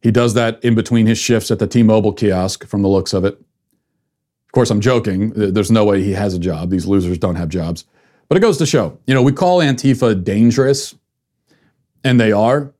He 0.00 0.10
does 0.10 0.32
that 0.32 0.64
in 0.64 0.74
between 0.74 1.06
his 1.06 1.18
shifts 1.18 1.50
at 1.50 1.58
the 1.58 1.66
T 1.66 1.82
Mobile 1.82 2.14
kiosk, 2.14 2.66
from 2.66 2.80
the 2.80 2.88
looks 2.88 3.12
of 3.12 3.26
it. 3.26 3.34
Of 3.34 4.52
course, 4.52 4.70
I'm 4.70 4.80
joking. 4.80 5.30
There's 5.36 5.70
no 5.70 5.84
way 5.84 6.02
he 6.02 6.12
has 6.12 6.32
a 6.32 6.38
job. 6.38 6.70
These 6.70 6.86
losers 6.86 7.18
don't 7.18 7.34
have 7.34 7.50
jobs. 7.50 7.84
But 8.28 8.38
it 8.38 8.40
goes 8.40 8.56
to 8.56 8.64
show, 8.64 8.98
you 9.06 9.12
know, 9.12 9.22
we 9.22 9.32
call 9.32 9.58
Antifa 9.58 10.24
dangerous, 10.24 10.94
and 12.04 12.18
they 12.18 12.32
are, 12.32 12.72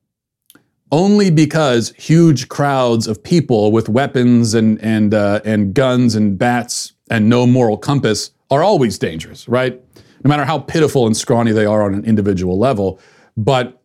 only 0.90 1.30
because 1.30 1.92
huge 1.98 2.48
crowds 2.48 3.06
of 3.06 3.22
people 3.22 3.72
with 3.72 3.90
weapons 3.90 4.54
and, 4.54 4.80
and, 4.80 5.12
uh, 5.12 5.42
and 5.44 5.74
guns 5.74 6.14
and 6.14 6.38
bats 6.38 6.94
and 7.10 7.28
no 7.28 7.46
moral 7.46 7.76
compass 7.76 8.30
are 8.50 8.62
always 8.62 8.98
dangerous, 8.98 9.48
right? 9.48 9.80
No 10.24 10.28
matter 10.28 10.44
how 10.44 10.58
pitiful 10.58 11.06
and 11.06 11.16
scrawny 11.16 11.52
they 11.52 11.64
are 11.64 11.82
on 11.82 11.94
an 11.94 12.04
individual 12.04 12.58
level. 12.58 13.00
But 13.36 13.80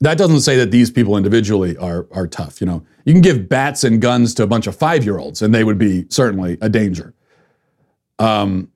that 0.00 0.18
doesn't 0.18 0.40
say 0.40 0.56
that 0.56 0.70
these 0.70 0.90
people 0.90 1.16
individually 1.16 1.76
are, 1.76 2.06
are 2.10 2.26
tough. 2.26 2.60
You 2.60 2.66
know, 2.66 2.84
you 3.04 3.12
can 3.12 3.22
give 3.22 3.48
bats 3.48 3.84
and 3.84 4.00
guns 4.00 4.34
to 4.34 4.42
a 4.42 4.46
bunch 4.46 4.66
of 4.66 4.76
five 4.76 5.04
year 5.04 5.18
olds, 5.18 5.42
and 5.42 5.54
they 5.54 5.64
would 5.64 5.78
be 5.78 6.06
certainly 6.08 6.58
a 6.60 6.68
danger. 6.68 7.14
Um, 8.18 8.70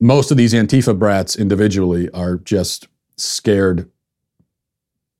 most 0.00 0.30
of 0.30 0.36
these 0.36 0.54
Antifa 0.54 0.98
brats 0.98 1.36
individually 1.36 2.08
are 2.10 2.38
just 2.38 2.88
scared, 3.16 3.90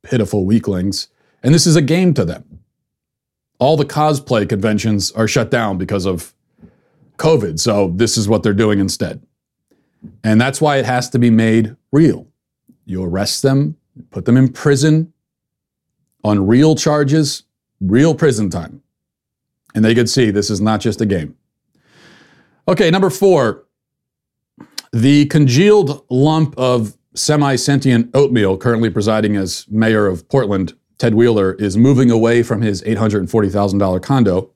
pitiful 0.02 0.46
weaklings, 0.46 1.08
and 1.42 1.54
this 1.54 1.66
is 1.66 1.76
a 1.76 1.82
game 1.82 2.14
to 2.14 2.24
them. 2.24 2.60
All 3.58 3.76
the 3.76 3.84
cosplay 3.84 4.48
conventions 4.48 5.12
are 5.12 5.28
shut 5.28 5.50
down 5.50 5.76
because 5.76 6.06
of 6.06 6.34
COVID. 7.20 7.60
So 7.60 7.92
this 7.94 8.16
is 8.16 8.28
what 8.28 8.42
they're 8.42 8.54
doing 8.54 8.80
instead. 8.80 9.22
And 10.24 10.40
that's 10.40 10.60
why 10.60 10.78
it 10.78 10.86
has 10.86 11.10
to 11.10 11.18
be 11.18 11.30
made 11.30 11.76
real. 11.92 12.26
You 12.86 13.04
arrest 13.04 13.42
them, 13.42 13.76
put 14.10 14.24
them 14.24 14.38
in 14.38 14.48
prison 14.48 15.12
on 16.24 16.46
real 16.46 16.74
charges, 16.74 17.42
real 17.80 18.14
prison 18.14 18.48
time. 18.48 18.82
And 19.74 19.84
they 19.84 19.94
could 19.94 20.08
see 20.08 20.30
this 20.30 20.50
is 20.50 20.60
not 20.60 20.80
just 20.80 21.00
a 21.00 21.06
game. 21.06 21.36
Okay, 22.66 22.90
number 22.90 23.10
four, 23.10 23.66
the 24.92 25.26
congealed 25.26 26.04
lump 26.08 26.56
of 26.58 26.96
semi 27.14 27.56
sentient 27.56 28.10
oatmeal 28.14 28.56
currently 28.56 28.88
presiding 28.88 29.36
as 29.36 29.66
mayor 29.68 30.06
of 30.06 30.26
Portland, 30.28 30.72
Ted 30.98 31.14
Wheeler, 31.14 31.52
is 31.54 31.76
moving 31.76 32.10
away 32.10 32.42
from 32.42 32.62
his 32.62 32.82
$840,000 32.82 34.02
condo 34.02 34.50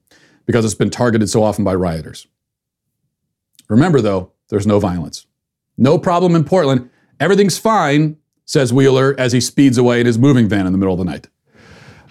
because 0.47 0.65
it's 0.65 0.75
been 0.75 0.91
targeted 0.91 1.29
so 1.29 1.43
often 1.43 1.63
by 1.63 1.75
rioters. 1.75 2.27
Remember, 3.75 4.01
though, 4.01 4.33
there's 4.51 4.67
no 4.67 4.79
violence. 4.79 5.27
No 5.77 5.99
problem 5.99 6.37
in 6.37 6.45
Portland. 6.45 6.89
Everything's 7.19 7.59
fine, 7.59 8.17
says 8.45 8.73
Wheeler 8.73 9.17
as 9.19 9.33
he 9.33 9.41
speeds 9.41 9.79
away 9.79 9.99
in 9.99 10.07
his 10.07 10.17
moving 10.17 10.49
van 10.49 10.65
in 10.67 10.73
the 10.73 10.79
middle 10.79 10.95
of 10.95 10.99
the 10.99 11.05
night. 11.05 11.29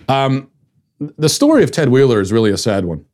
Um, 0.10 0.52
the 1.00 1.30
story 1.30 1.64
of 1.64 1.72
Ted 1.72 1.88
Wheeler 1.88 2.20
is 2.20 2.34
really 2.34 2.52
a 2.52 2.58
sad 2.58 2.84
one. 2.84 3.06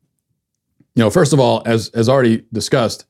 You 0.95 1.03
know, 1.03 1.11
first 1.11 1.31
of 1.31 1.39
all, 1.39 1.61
as, 1.65 1.89
as 1.89 2.09
already 2.09 2.43
discussed, 2.51 3.05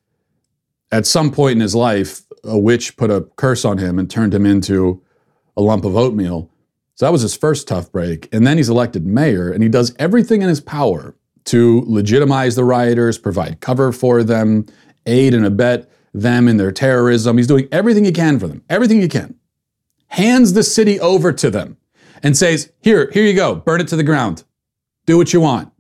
at 0.92 1.06
some 1.06 1.32
point 1.32 1.54
in 1.54 1.62
his 1.62 1.74
life, 1.74 2.24
a 2.44 2.58
witch 2.58 2.98
put 2.98 3.10
a 3.10 3.22
curse 3.38 3.64
on 3.64 3.78
him 3.78 3.98
and 3.98 4.10
turned 4.10 4.34
him 4.34 4.46
into 4.46 5.02
a 5.56 5.62
lump 5.62 5.86
of 5.86 5.96
oatmeal. 5.96 6.52
So 6.96 7.06
that 7.06 7.12
was 7.14 7.22
his 7.22 7.36
first 7.36 7.68
tough 7.68 7.92
break. 7.92 8.28
And 8.34 8.46
then 8.46 8.58
he's 8.58 8.70
elected 8.70 9.06
mayor, 9.06 9.52
and 9.52 9.64
he 9.64 9.70
does 9.70 9.96
everything 10.00 10.42
in 10.42 10.50
his 10.50 10.60
power 10.60 11.16
to 11.46 11.84
legitimize 11.88 12.56
the 12.56 12.64
rioters, 12.64 13.18
provide 13.18 13.62
cover 13.62 13.92
for 13.92 14.24
them, 14.24 14.66
aid 15.10 15.34
and 15.34 15.46
abet 15.46 15.90
them 16.14 16.48
in 16.48 16.58
their 16.58 16.72
terrorism. 16.72 17.38
He's 17.38 17.48
doing 17.48 17.68
everything 17.72 18.06
he 18.06 18.12
can 18.12 18.40
for 18.40 18.48
them, 18.48 18.64
everything 18.70 19.02
he 19.02 19.08
can. 19.08 19.36
Hands 20.08 20.54
the 20.54 20.64
city 20.64 21.00
over 21.00 21.32
to 21.34 21.50
them 21.50 21.78
and 22.24 22.38
says, 22.38 22.72
Here, 22.82 23.10
here 23.12 23.24
you 23.24 23.34
go, 23.34 23.56
burn 23.56 23.82
it 23.82 23.88
to 23.90 23.96
the 23.96 24.04
ground. 24.04 24.44
Do 25.06 25.18
what 25.18 25.34
you 25.34 25.42
want. 25.42 25.72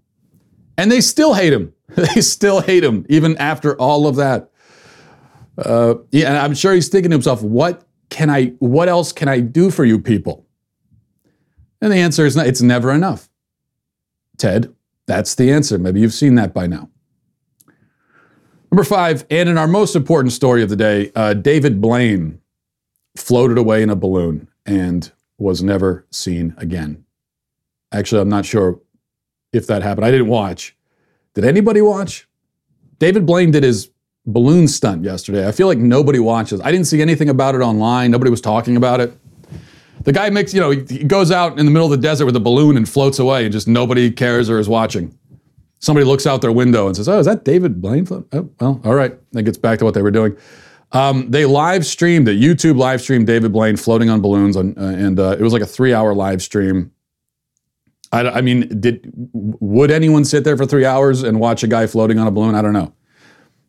And 0.77 0.91
they 0.91 1.01
still 1.01 1.33
hate 1.33 1.53
him. 1.53 1.73
they 1.95 2.21
still 2.21 2.61
hate 2.61 2.83
him, 2.83 3.05
even 3.09 3.37
after 3.37 3.75
all 3.77 4.07
of 4.07 4.15
that. 4.17 4.49
Uh, 5.57 5.95
yeah, 6.11 6.29
and 6.29 6.37
I'm 6.37 6.53
sure 6.53 6.73
he's 6.73 6.87
thinking 6.87 7.11
to 7.11 7.15
himself, 7.15 7.41
what 7.41 7.83
can 8.09 8.29
I, 8.29 8.47
what 8.59 8.87
else 8.87 9.11
can 9.11 9.27
I 9.27 9.39
do 9.39 9.71
for 9.71 9.83
you 9.83 9.99
people? 9.99 10.45
And 11.81 11.91
the 11.91 11.97
answer 11.97 12.25
is, 12.25 12.35
not, 12.35 12.47
it's 12.47 12.61
never 12.61 12.91
enough. 12.91 13.29
Ted, 14.37 14.73
that's 15.05 15.35
the 15.35 15.51
answer. 15.51 15.77
Maybe 15.77 15.99
you've 15.99 16.13
seen 16.13 16.35
that 16.35 16.53
by 16.53 16.67
now. 16.67 16.89
Number 18.71 18.83
five, 18.83 19.25
and 19.29 19.49
in 19.49 19.57
our 19.57 19.67
most 19.67 19.95
important 19.95 20.31
story 20.31 20.61
of 20.61 20.69
the 20.69 20.75
day, 20.75 21.11
uh, 21.15 21.33
David 21.33 21.81
Blaine 21.81 22.39
floated 23.15 23.57
away 23.57 23.81
in 23.81 23.89
a 23.89 23.95
balloon 23.95 24.47
and 24.65 25.11
was 25.37 25.63
never 25.63 26.05
seen 26.11 26.53
again. 26.57 27.03
Actually, 27.91 28.21
I'm 28.21 28.29
not 28.29 28.45
sure 28.45 28.79
if 29.51 29.65
that 29.67 29.81
happened. 29.81 30.05
I 30.05 30.11
didn't 30.11 30.27
watch. 30.27 30.75
Did 31.33 31.45
anybody 31.45 31.81
watch? 31.81 32.27
David 32.99 33.25
Blaine 33.25 33.49
did 33.49 33.63
his 33.63 33.89
balloon 34.25 34.67
stunt 34.67 35.03
yesterday. 35.03 35.47
I 35.47 35.51
feel 35.51 35.67
like 35.67 35.79
nobody 35.79 36.19
watches. 36.19 36.61
I 36.61 36.71
didn't 36.71 36.85
see 36.85 37.01
anything 37.01 37.29
about 37.29 37.55
it 37.55 37.61
online. 37.61 38.11
Nobody 38.11 38.29
was 38.29 38.41
talking 38.41 38.77
about 38.77 38.99
it. 38.99 39.13
The 40.03 40.13
guy 40.13 40.29
makes, 40.29 40.53
you 40.53 40.59
know, 40.59 40.71
he 40.71 41.03
goes 41.03 41.31
out 41.31 41.59
in 41.59 41.65
the 41.65 41.71
middle 41.71 41.85
of 41.85 41.91
the 41.91 41.97
desert 41.97 42.25
with 42.25 42.35
a 42.35 42.39
balloon 42.39 42.77
and 42.77 42.87
floats 42.87 43.19
away, 43.19 43.45
and 43.45 43.51
just 43.51 43.67
nobody 43.67 44.11
cares 44.11 44.49
or 44.49 44.59
is 44.59 44.69
watching. 44.69 45.17
Somebody 45.79 46.05
looks 46.05 46.27
out 46.27 46.41
their 46.41 46.51
window 46.51 46.87
and 46.87 46.95
says, 46.95 47.07
"Oh, 47.07 47.19
is 47.19 47.25
that 47.25 47.45
David 47.45 47.81
Blaine?" 47.81 48.07
Oh, 48.11 48.49
well, 48.59 48.81
all 48.83 48.95
right. 48.95 49.17
That 49.31 49.43
gets 49.43 49.57
back 49.57 49.79
to 49.79 49.85
what 49.85 49.93
they 49.93 50.01
were 50.01 50.11
doing. 50.11 50.35
Um, 50.91 51.29
they 51.29 51.45
live 51.45 51.85
streamed 51.85 52.27
it. 52.27 52.39
YouTube 52.39 52.77
live 52.77 53.01
streamed 53.01 53.27
David 53.27 53.53
Blaine 53.53 53.77
floating 53.77 54.09
on 54.09 54.21
balloons, 54.21 54.57
on, 54.57 54.77
uh, 54.77 54.81
and 54.81 55.19
uh, 55.19 55.35
it 55.39 55.41
was 55.41 55.53
like 55.53 55.61
a 55.61 55.67
three-hour 55.67 56.15
live 56.15 56.41
stream. 56.41 56.91
I, 58.11 58.27
I, 58.27 58.41
mean, 58.41 58.67
did 58.81 59.11
would 59.33 59.91
anyone 59.91 60.25
sit 60.25 60.43
there 60.43 60.57
for 60.57 60.65
three 60.65 60.85
hours 60.85 61.21
and 61.21 61.39
watch 61.39 61.63
a 61.63 61.67
guy 61.67 61.85
floating 61.85 62.17
on 62.17 62.25
a 62.25 62.31
balloon? 62.31 62.55
I 62.55 62.61
don't 62.61 62.73
know. 62.73 62.93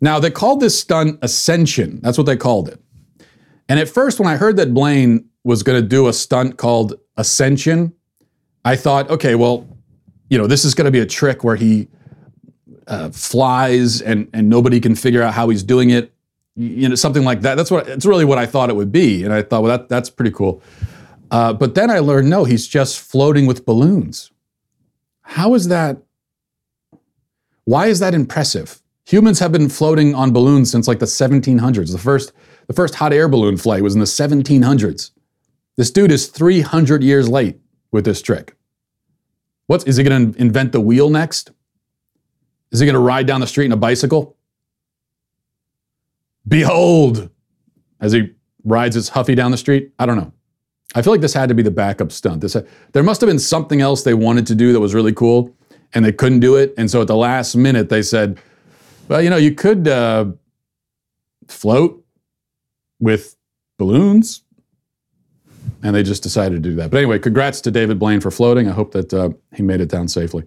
Now 0.00 0.18
they 0.18 0.30
called 0.30 0.60
this 0.60 0.78
stunt 0.78 1.18
Ascension. 1.22 2.00
That's 2.00 2.16
what 2.16 2.26
they 2.26 2.36
called 2.36 2.68
it. 2.68 2.80
And 3.68 3.78
at 3.78 3.88
first, 3.88 4.18
when 4.18 4.28
I 4.28 4.36
heard 4.36 4.56
that 4.56 4.72
Blaine 4.72 5.28
was 5.44 5.62
going 5.62 5.80
to 5.80 5.86
do 5.86 6.08
a 6.08 6.12
stunt 6.12 6.56
called 6.56 6.94
Ascension, 7.16 7.92
I 8.64 8.76
thought, 8.76 9.10
okay, 9.10 9.34
well, 9.34 9.68
you 10.28 10.38
know, 10.38 10.46
this 10.46 10.64
is 10.64 10.74
going 10.74 10.86
to 10.86 10.90
be 10.90 11.00
a 11.00 11.06
trick 11.06 11.44
where 11.44 11.56
he 11.56 11.88
uh, 12.90 13.08
flies 13.10 14.02
and 14.02 14.28
and 14.34 14.50
nobody 14.50 14.80
can 14.80 14.94
figure 14.94 15.22
out 15.22 15.32
how 15.32 15.48
he's 15.48 15.62
doing 15.62 15.90
it 15.90 16.12
you 16.56 16.88
know, 16.88 16.94
something 16.94 17.24
like 17.24 17.40
that. 17.42 17.54
That's 17.54 17.70
what 17.70 17.88
it's 17.88 18.04
really 18.04 18.24
what 18.24 18.38
I 18.38 18.46
thought 18.46 18.70
it 18.70 18.76
would 18.76 18.92
be, 18.92 19.24
and 19.24 19.32
I 19.32 19.42
thought, 19.42 19.62
well, 19.62 19.78
that 19.78 19.88
that's 19.88 20.10
pretty 20.10 20.30
cool. 20.30 20.62
Uh, 21.30 21.52
but 21.52 21.74
then 21.74 21.90
I 21.90 22.00
learned, 22.00 22.28
no, 22.28 22.44
he's 22.44 22.66
just 22.66 23.00
floating 23.00 23.46
with 23.46 23.64
balloons. 23.64 24.30
How 25.22 25.54
is 25.54 25.68
that? 25.68 26.02
Why 27.64 27.86
is 27.86 28.00
that 28.00 28.14
impressive? 28.14 28.82
Humans 29.06 29.38
have 29.38 29.52
been 29.52 29.68
floating 29.68 30.14
on 30.14 30.32
balloons 30.32 30.70
since 30.70 30.88
like 30.88 30.98
the 30.98 31.06
1700s. 31.06 31.92
The 31.92 31.98
first, 31.98 32.32
the 32.66 32.72
first 32.72 32.96
hot 32.96 33.12
air 33.12 33.28
balloon 33.28 33.56
flight 33.56 33.82
was 33.82 33.94
in 33.94 34.00
the 34.00 34.06
1700s. 34.06 35.10
This 35.76 35.90
dude 35.90 36.12
is 36.12 36.26
300 36.26 37.02
years 37.02 37.28
late 37.28 37.58
with 37.90 38.04
this 38.04 38.20
trick. 38.20 38.56
What 39.66 39.86
is 39.86 39.96
he 39.96 40.04
going 40.04 40.32
to 40.32 40.40
invent 40.40 40.72
the 40.72 40.80
wheel 40.80 41.10
next? 41.10 41.52
Is 42.72 42.80
he 42.80 42.86
going 42.86 42.94
to 42.94 43.00
ride 43.00 43.26
down 43.26 43.40
the 43.40 43.46
street 43.46 43.66
in 43.66 43.72
a 43.72 43.76
bicycle? 43.76 44.36
Behold, 46.46 47.30
as 48.00 48.12
he 48.12 48.30
rides 48.64 48.94
his 48.94 49.08
Huffy 49.08 49.34
down 49.34 49.50
the 49.50 49.56
street. 49.56 49.92
I 49.98 50.06
don't 50.06 50.16
know. 50.16 50.32
I 50.94 51.02
feel 51.02 51.12
like 51.12 51.20
this 51.20 51.34
had 51.34 51.48
to 51.48 51.54
be 51.54 51.62
the 51.62 51.70
backup 51.70 52.10
stunt. 52.10 52.40
This, 52.40 52.56
there 52.92 53.02
must 53.02 53.20
have 53.20 53.28
been 53.28 53.38
something 53.38 53.80
else 53.80 54.02
they 54.02 54.14
wanted 54.14 54.46
to 54.48 54.54
do 54.54 54.72
that 54.72 54.80
was 54.80 54.94
really 54.94 55.12
cool, 55.12 55.54
and 55.94 56.04
they 56.04 56.12
couldn't 56.12 56.40
do 56.40 56.56
it. 56.56 56.74
And 56.76 56.90
so 56.90 57.00
at 57.00 57.06
the 57.06 57.16
last 57.16 57.54
minute, 57.54 57.88
they 57.88 58.02
said, 58.02 58.38
"Well, 59.08 59.22
you 59.22 59.30
know, 59.30 59.36
you 59.36 59.54
could 59.54 59.86
uh, 59.86 60.26
float 61.48 62.04
with 62.98 63.36
balloons." 63.78 64.42
And 65.82 65.94
they 65.94 66.02
just 66.02 66.22
decided 66.22 66.62
to 66.62 66.68
do 66.68 66.74
that. 66.76 66.90
But 66.90 66.98
anyway, 66.98 67.18
congrats 67.18 67.60
to 67.62 67.70
David 67.70 67.98
Blaine 67.98 68.20
for 68.20 68.30
floating. 68.30 68.68
I 68.68 68.72
hope 68.72 68.92
that 68.92 69.14
uh, 69.14 69.30
he 69.54 69.62
made 69.62 69.80
it 69.80 69.88
down 69.88 70.08
safely. 70.08 70.44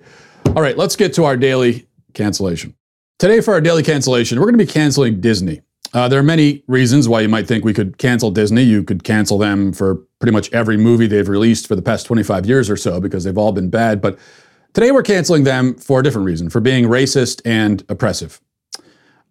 All 0.47 0.62
right, 0.62 0.77
let's 0.77 0.95
get 0.95 1.13
to 1.13 1.23
our 1.23 1.38
daily 1.38 1.88
cancellation. 2.13 2.76
Today, 3.19 3.41
for 3.41 3.54
our 3.54 3.62
daily 3.62 3.84
cancellation, 3.84 4.39
we're 4.39 4.45
going 4.47 4.58
to 4.58 4.65
be 4.65 4.71
canceling 4.71 5.21
Disney. 5.21 5.62
Uh, 5.93 6.08
there 6.08 6.19
are 6.19 6.23
many 6.23 6.63
reasons 6.67 7.08
why 7.08 7.21
you 7.21 7.30
might 7.30 7.47
think 7.47 7.63
we 7.63 7.73
could 7.73 7.97
cancel 7.97 8.32
Disney. 8.32 8.63
You 8.63 8.84
could 8.84 9.04
cancel 9.04 9.38
them 9.38 9.71
for 9.71 9.95
pretty 10.19 10.32
much 10.32 10.52
every 10.52 10.76
movie 10.76 11.06
they've 11.06 11.30
released 11.30 11.67
for 11.67 11.76
the 11.76 11.82
past 11.82 12.06
25 12.08 12.45
years 12.47 12.69
or 12.69 12.76
so 12.78 12.99
because 12.99 13.23
they've 13.23 13.38
all 13.38 13.52
been 13.52 13.69
bad. 13.69 14.02
But 14.02 14.17
today 14.73 14.91
we're 14.91 15.04
canceling 15.04 15.43
them 15.43 15.76
for 15.76 15.99
a 15.99 16.04
different 16.04 16.26
reason 16.26 16.49
for 16.49 16.60
being 16.60 16.86
racist 16.86 17.41
and 17.45 17.84
oppressive. 17.89 18.41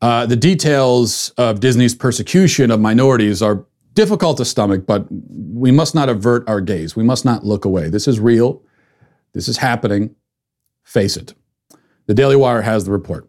Uh, 0.01 0.27
the 0.27 0.37
details 0.37 1.31
of 1.37 1.61
Disney's 1.61 1.95
persecution 1.95 2.71
of 2.71 2.81
minorities 2.81 3.43
are 3.43 3.67
difficult 3.95 4.37
to 4.37 4.45
stomach, 4.45 4.87
but 4.87 5.07
we 5.11 5.71
must 5.71 5.95
not 5.95 6.09
avert 6.09 6.49
our 6.49 6.61
gaze. 6.61 6.97
We 6.97 7.05
must 7.05 7.25
not 7.25 7.45
look 7.45 7.65
away. 7.65 7.89
This 7.89 8.07
is 8.07 8.21
real. 8.21 8.63
This 9.33 9.49
is 9.49 9.59
happening. 9.59 10.15
Face 10.85 11.17
it. 11.17 11.35
The 12.07 12.15
Daily 12.15 12.37
Wire 12.37 12.63
has 12.63 12.85
the 12.85 12.91
report. 12.91 13.29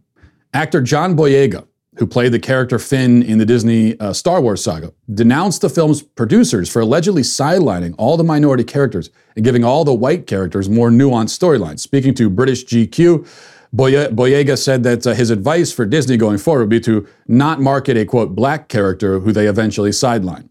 Actor 0.54 0.82
John 0.82 1.16
Boyega 1.16 1.68
who 1.98 2.08
played 2.08 2.32
the 2.32 2.40
character 2.40 2.80
Finn 2.80 3.22
in 3.22 3.38
the 3.38 3.46
Disney 3.46 4.00
uh, 4.00 4.14
Star 4.14 4.42
Wars 4.42 4.64
saga, 4.64 4.94
denounced 5.14 5.62
the 5.62 5.70
film's 5.70 6.02
producers 6.02 6.70
for 6.70 6.82
allegedly 6.82 7.22
sidelining 7.22 7.94
all 7.98 8.18
the 8.18 8.24
minority 8.24 8.64
characters 8.64 9.10
and 9.36 9.46
giving 9.46 9.64
all 9.64 9.86
the 9.86 9.94
white 9.94 10.26
characters 10.26 10.70
more 10.70 10.90
nuanced 10.90 11.38
storylines. 11.38 11.82
Speaking 11.82 12.14
to 12.16 12.30
British 12.30 12.66
GQ, 12.66 13.28
Boyega 13.76 14.58
said 14.58 14.84
that 14.84 15.06
uh, 15.06 15.14
his 15.14 15.30
advice 15.30 15.72
for 15.72 15.86
Disney 15.86 16.18
going 16.18 16.38
forward 16.38 16.62
would 16.62 16.70
be 16.70 16.80
to 16.82 17.08
not 17.28 17.62
market 17.62 17.98
a 17.98 18.06
quote 18.06 18.36
black 18.36 18.70
character 18.70 19.20
who 19.20 19.32
they 19.32 19.48
eventually 19.48 19.92
sideline. 19.92 20.50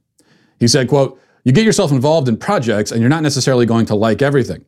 He 0.58 0.68
said, 0.68 0.88
quote, 0.88 1.20
you 1.44 1.52
get 1.52 1.64
yourself 1.64 1.90
involved 1.90 2.28
in 2.28 2.36
projects 2.36 2.92
and 2.92 3.00
you're 3.00 3.10
not 3.10 3.22
necessarily 3.22 3.66
going 3.66 3.86
to 3.86 3.96
like 3.96 4.22
everything. 4.22 4.64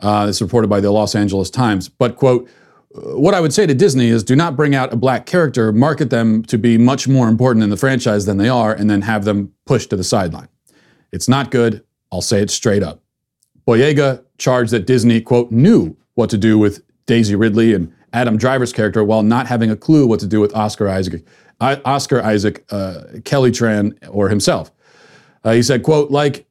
Uh, 0.00 0.26
is 0.28 0.42
reported 0.42 0.68
by 0.68 0.80
the 0.80 0.90
Los 0.90 1.14
Angeles 1.14 1.48
Times. 1.48 1.88
But, 1.88 2.16
quote, 2.16 2.50
what 2.94 3.34
I 3.34 3.40
would 3.40 3.52
say 3.52 3.66
to 3.66 3.74
Disney 3.74 4.06
is 4.06 4.22
do 4.22 4.36
not 4.36 4.54
bring 4.54 4.74
out 4.74 4.92
a 4.92 4.96
black 4.96 5.26
character, 5.26 5.72
market 5.72 6.10
them 6.10 6.44
to 6.44 6.56
be 6.56 6.78
much 6.78 7.08
more 7.08 7.28
important 7.28 7.64
in 7.64 7.70
the 7.70 7.76
franchise 7.76 8.24
than 8.24 8.36
they 8.36 8.48
are, 8.48 8.72
and 8.72 8.88
then 8.88 9.02
have 9.02 9.24
them 9.24 9.52
pushed 9.66 9.90
to 9.90 9.96
the 9.96 10.04
sideline. 10.04 10.48
It's 11.12 11.28
not 11.28 11.50
good. 11.50 11.84
I'll 12.12 12.22
say 12.22 12.40
it 12.40 12.50
straight 12.50 12.82
up. 12.82 13.02
Boyega 13.66 14.24
charged 14.38 14.72
that 14.72 14.86
Disney, 14.86 15.20
quote, 15.20 15.50
knew 15.50 15.96
what 16.14 16.30
to 16.30 16.38
do 16.38 16.58
with 16.58 16.82
Daisy 17.06 17.34
Ridley 17.34 17.74
and 17.74 17.92
Adam 18.12 18.36
Driver's 18.36 18.72
character 18.72 19.02
while 19.02 19.22
not 19.22 19.46
having 19.46 19.70
a 19.70 19.76
clue 19.76 20.06
what 20.06 20.20
to 20.20 20.26
do 20.26 20.40
with 20.40 20.54
Oscar 20.54 20.88
Isaac, 20.88 21.24
Oscar 21.60 22.22
Isaac 22.22 22.64
uh, 22.70 23.02
Kelly 23.24 23.50
Tran 23.50 23.96
or 24.08 24.28
himself. 24.28 24.70
Uh, 25.42 25.52
he 25.52 25.62
said, 25.62 25.82
quote, 25.82 26.10
like, 26.10 26.46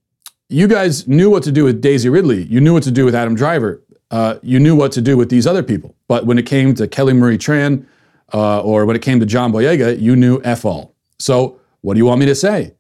you 0.50 0.68
guys 0.68 1.08
knew 1.08 1.30
what 1.30 1.44
to 1.44 1.52
do 1.52 1.64
with 1.64 1.82
Daisy 1.82 2.10
Ridley. 2.10 2.44
You 2.44 2.62
knew 2.62 2.74
what 2.74 2.84
to 2.84 2.92
do 2.92 3.06
with 3.06 3.16
Adam 3.16 3.34
Driver 3.34 3.82
uh, 4.14 4.38
you 4.44 4.60
knew 4.60 4.76
what 4.76 4.92
to 4.92 5.02
do 5.02 5.18
with 5.18 5.30
these 5.30 5.48
other 5.48 5.64
people. 5.64 5.96
But 6.08 6.28
when 6.28 6.38
it 6.38 6.46
came 6.46 6.76
to 6.76 6.88
Kelly 6.88 7.14
Marie 7.14 7.40
Tran 7.40 7.84
uh, 8.32 8.62
or 8.62 8.86
when 8.86 8.96
it 8.96 9.02
came 9.02 9.20
to 9.20 9.26
John 9.26 9.52
Boyega, 9.52 10.00
you 10.00 10.16
knew 10.16 10.40
F 10.44 10.66
all. 10.66 10.94
So 11.18 11.60
what 11.82 11.96
do 11.96 11.98
you 11.98 12.06
want 12.06 12.20
me 12.20 12.28
to 12.28 12.36
say? 12.36 12.76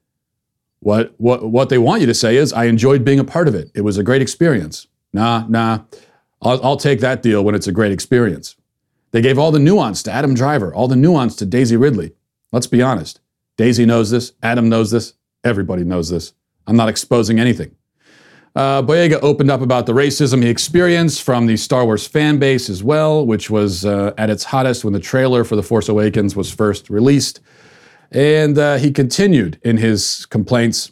What, 0.82 1.16
what, 1.18 1.44
what 1.50 1.70
they 1.70 1.80
want 1.80 2.02
you 2.02 2.08
to 2.08 2.14
say 2.14 2.38
is, 2.38 2.54
I 2.54 2.66
enjoyed 2.66 3.04
being 3.04 3.20
a 3.20 3.24
part 3.24 3.48
of 3.48 3.56
it. 3.56 3.72
It 3.74 3.82
was 3.82 3.98
a 3.98 4.04
great 4.04 4.22
experience. 4.22 4.86
Nah, 5.12 5.46
nah. 5.48 5.80
I'll, 6.42 6.64
I'll 6.64 6.78
take 6.78 7.00
that 7.00 7.24
deal 7.24 7.44
when 7.44 7.56
it's 7.56 7.68
a 7.68 7.72
great 7.72 7.92
experience. 7.92 8.56
They 9.10 9.22
gave 9.22 9.40
all 9.40 9.52
the 9.52 9.60
nuance 9.60 10.04
to 10.04 10.12
Adam 10.12 10.36
Driver, 10.36 10.72
all 10.74 10.88
the 10.88 10.96
nuance 10.96 11.36
to 11.38 11.46
Daisy 11.48 11.78
Ridley. 11.78 12.14
Let's 12.52 12.68
be 12.68 12.84
honest. 12.84 13.22
Daisy 13.58 13.86
knows 13.86 14.12
this. 14.12 14.34
Adam 14.44 14.70
knows 14.70 14.92
this. 14.92 15.14
Everybody 15.44 15.84
knows 15.84 16.10
this. 16.10 16.34
I'm 16.68 16.76
not 16.76 16.90
exposing 16.90 17.40
anything. 17.40 17.76
Uh, 18.56 18.84
Boyega 18.84 19.18
opened 19.24 19.50
up 19.50 19.62
about 19.62 19.88
the 19.88 19.94
racism 19.94 20.44
he 20.44 20.50
experienced 20.50 21.24
from 21.24 21.48
the 21.48 21.58
Star 21.58 21.86
Wars 21.86 22.06
fan 22.06 22.38
base 22.38 22.70
as 22.70 22.84
well, 22.84 23.26
which 23.26 23.50
was 23.50 23.84
uh, 23.84 24.14
at 24.18 24.30
its 24.30 24.44
hottest 24.44 24.84
when 24.84 24.94
the 24.94 25.00
trailer 25.00 25.44
for 25.44 25.56
The 25.56 25.64
Force 25.64 25.90
Awakens 25.90 26.36
was 26.36 26.52
first 26.52 26.90
released. 26.90 27.40
And 28.12 28.58
uh, 28.60 28.78
he 28.78 28.92
continued 28.92 29.60
in 29.64 29.78
his 29.78 30.28
complaints. 30.28 30.92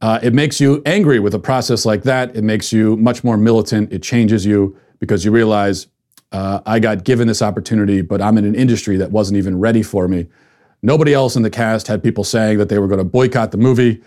Uh, 0.00 0.18
it 0.20 0.34
makes 0.34 0.60
you 0.60 0.82
angry 0.84 1.20
with 1.20 1.32
a 1.32 1.38
process 1.38 1.86
like 1.86 2.02
that. 2.02 2.34
It 2.34 2.42
makes 2.42 2.72
you 2.72 2.96
much 2.96 3.22
more 3.22 3.36
militant. 3.36 3.92
It 3.92 4.02
changes 4.02 4.44
you 4.44 4.76
because 4.98 5.24
you 5.24 5.30
realize 5.30 5.86
uh, 6.32 6.60
I 6.66 6.80
got 6.80 7.04
given 7.04 7.28
this 7.28 7.40
opportunity, 7.40 8.02
but 8.02 8.20
I'm 8.20 8.36
in 8.36 8.44
an 8.44 8.56
industry 8.56 8.96
that 8.96 9.12
wasn't 9.12 9.38
even 9.38 9.60
ready 9.60 9.84
for 9.84 10.08
me. 10.08 10.26
Nobody 10.82 11.14
else 11.14 11.36
in 11.36 11.42
the 11.42 11.50
cast 11.50 11.86
had 11.86 12.02
people 12.02 12.24
saying 12.24 12.58
that 12.58 12.68
they 12.68 12.80
were 12.80 12.88
going 12.88 12.98
to 12.98 13.04
boycott 13.04 13.52
the 13.52 13.58
movie. 13.58 14.02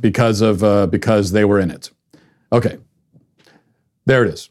Because 0.00 0.40
of 0.40 0.62
uh, 0.64 0.86
because 0.86 1.32
they 1.32 1.44
were 1.44 1.60
in 1.60 1.70
it. 1.70 1.90
Okay, 2.52 2.78
there 4.04 4.24
it 4.24 4.34
is. 4.34 4.50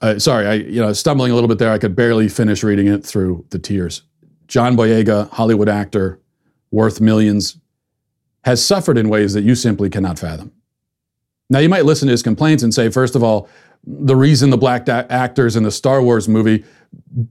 Uh, 0.00 0.18
sorry, 0.18 0.46
I 0.46 0.54
you 0.54 0.80
know 0.80 0.92
stumbling 0.92 1.32
a 1.32 1.34
little 1.34 1.48
bit 1.48 1.58
there. 1.58 1.72
I 1.72 1.78
could 1.78 1.96
barely 1.96 2.28
finish 2.28 2.62
reading 2.62 2.86
it 2.86 3.04
through 3.04 3.44
the 3.50 3.58
tears. 3.58 4.02
John 4.46 4.76
Boyega, 4.76 5.28
Hollywood 5.30 5.68
actor, 5.68 6.20
worth 6.70 7.00
millions, 7.00 7.58
has 8.44 8.64
suffered 8.64 8.96
in 8.96 9.08
ways 9.08 9.32
that 9.34 9.42
you 9.42 9.54
simply 9.54 9.90
cannot 9.90 10.18
fathom. 10.18 10.52
Now, 11.50 11.58
you 11.60 11.68
might 11.68 11.84
listen 11.84 12.06
to 12.06 12.12
his 12.12 12.22
complaints 12.22 12.62
and 12.62 12.72
say, 12.72 12.90
first 12.90 13.16
of 13.16 13.22
all, 13.22 13.48
the 13.84 14.16
reason 14.16 14.50
the 14.50 14.56
black 14.56 14.88
actors 14.88 15.56
in 15.56 15.62
the 15.62 15.70
Star 15.70 16.02
Wars 16.02 16.28
movie 16.28 16.64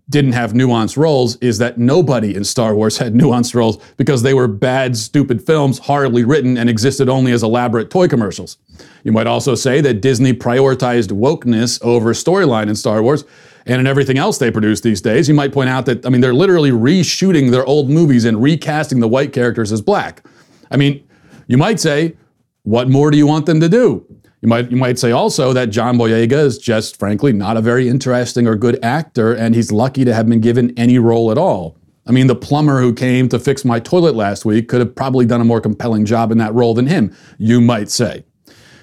didn't 0.09 0.33
have 0.33 0.53
nuanced 0.53 0.97
roles 0.97 1.35
is 1.37 1.57
that 1.59 1.77
nobody 1.77 2.35
in 2.35 2.43
Star 2.43 2.75
Wars 2.75 2.97
had 2.97 3.13
nuanced 3.15 3.53
roles 3.53 3.77
because 3.97 4.23
they 4.23 4.33
were 4.33 4.47
bad, 4.47 4.97
stupid 4.97 5.45
films, 5.45 5.79
horribly 5.79 6.23
written, 6.23 6.57
and 6.57 6.69
existed 6.69 7.09
only 7.09 7.31
as 7.31 7.43
elaborate 7.43 7.89
toy 7.89 8.07
commercials. 8.07 8.57
You 9.03 9.11
might 9.11 9.27
also 9.27 9.55
say 9.55 9.81
that 9.81 10.01
Disney 10.01 10.33
prioritized 10.33 11.11
wokeness 11.11 11.81
over 11.83 12.13
storyline 12.13 12.67
in 12.67 12.75
Star 12.75 13.01
Wars 13.03 13.25
and 13.65 13.79
in 13.79 13.87
everything 13.87 14.17
else 14.17 14.37
they 14.37 14.51
produce 14.51 14.81
these 14.81 15.01
days. 15.01 15.27
You 15.27 15.35
might 15.35 15.53
point 15.53 15.69
out 15.69 15.85
that, 15.85 16.05
I 16.05 16.09
mean, 16.09 16.21
they're 16.21 16.33
literally 16.33 16.71
reshooting 16.71 17.51
their 17.51 17.65
old 17.65 17.89
movies 17.89 18.25
and 18.25 18.41
recasting 18.41 18.99
the 18.99 19.07
white 19.07 19.33
characters 19.33 19.71
as 19.71 19.81
black. 19.81 20.25
I 20.71 20.77
mean, 20.77 21.07
you 21.47 21.57
might 21.57 21.79
say, 21.79 22.15
what 22.63 22.89
more 22.89 23.11
do 23.11 23.17
you 23.17 23.27
want 23.27 23.45
them 23.45 23.59
to 23.59 23.69
do? 23.69 24.05
You 24.41 24.47
might, 24.49 24.69
you 24.69 24.77
might 24.77 24.99
say 24.99 25.11
also 25.11 25.53
that 25.53 25.71
John 25.71 25.97
Boyega 25.97 26.43
is 26.45 26.57
just, 26.57 26.99
frankly, 26.99 27.33
not 27.33 27.57
a 27.57 27.61
very 27.61 27.89
interesting 27.89 28.47
or 28.47 28.55
good 28.55 28.77
actor, 28.83 29.33
and 29.33 29.55
he's 29.55 29.71
lucky 29.71 30.05
to 30.05 30.13
have 30.13 30.27
been 30.27 30.41
given 30.41 30.73
any 30.77 30.99
role 30.99 31.31
at 31.31 31.37
all. 31.37 31.77
I 32.07 32.11
mean, 32.11 32.27
the 32.27 32.35
plumber 32.35 32.81
who 32.81 32.93
came 32.93 33.27
to 33.29 33.39
fix 33.39 33.65
my 33.65 33.79
toilet 33.79 34.13
last 34.15 34.45
week 34.45 34.67
could 34.67 34.79
have 34.79 34.95
probably 34.95 35.25
done 35.25 35.41
a 35.41 35.45
more 35.45 35.61
compelling 35.61 36.05
job 36.05 36.31
in 36.31 36.37
that 36.37 36.53
role 36.53 36.75
than 36.75 36.85
him, 36.85 37.15
you 37.39 37.59
might 37.59 37.89
say. 37.89 38.23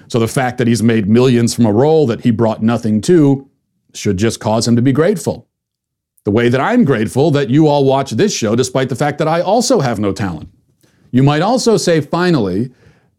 So 0.09 0.19
the 0.19 0.29
fact 0.29 0.59
that 0.59 0.67
he's 0.67 0.83
made 0.83 1.09
millions 1.09 1.55
from 1.55 1.67
a 1.67 1.73
role 1.73 2.07
that 2.09 2.23
he 2.23 2.31
brought 2.33 2.63
nothing 2.63 3.01
to, 3.03 3.49
should 3.95 4.17
just 4.17 4.41
cause 4.41 4.67
him 4.67 4.75
to 4.77 4.83
be 4.83 4.93
grateful. 4.93 5.49
The 6.25 6.31
way 6.31 6.49
that 6.49 6.61
I'm 6.61 6.85
grateful 6.85 7.31
that 7.33 7.51
you 7.51 7.69
all 7.69 7.85
watch 7.85 8.13
this 8.13 8.35
show, 8.35 8.57
despite 8.57 8.89
the 8.89 8.97
fact 8.97 9.19
that 9.19 9.29
I 9.29 9.41
also 9.41 9.81
have 9.81 9.99
no 10.01 10.13
talent. 10.13 10.49
You 11.11 11.23
might 11.23 11.43
also 11.43 11.77
say, 11.77 12.01
finally, 12.01 12.73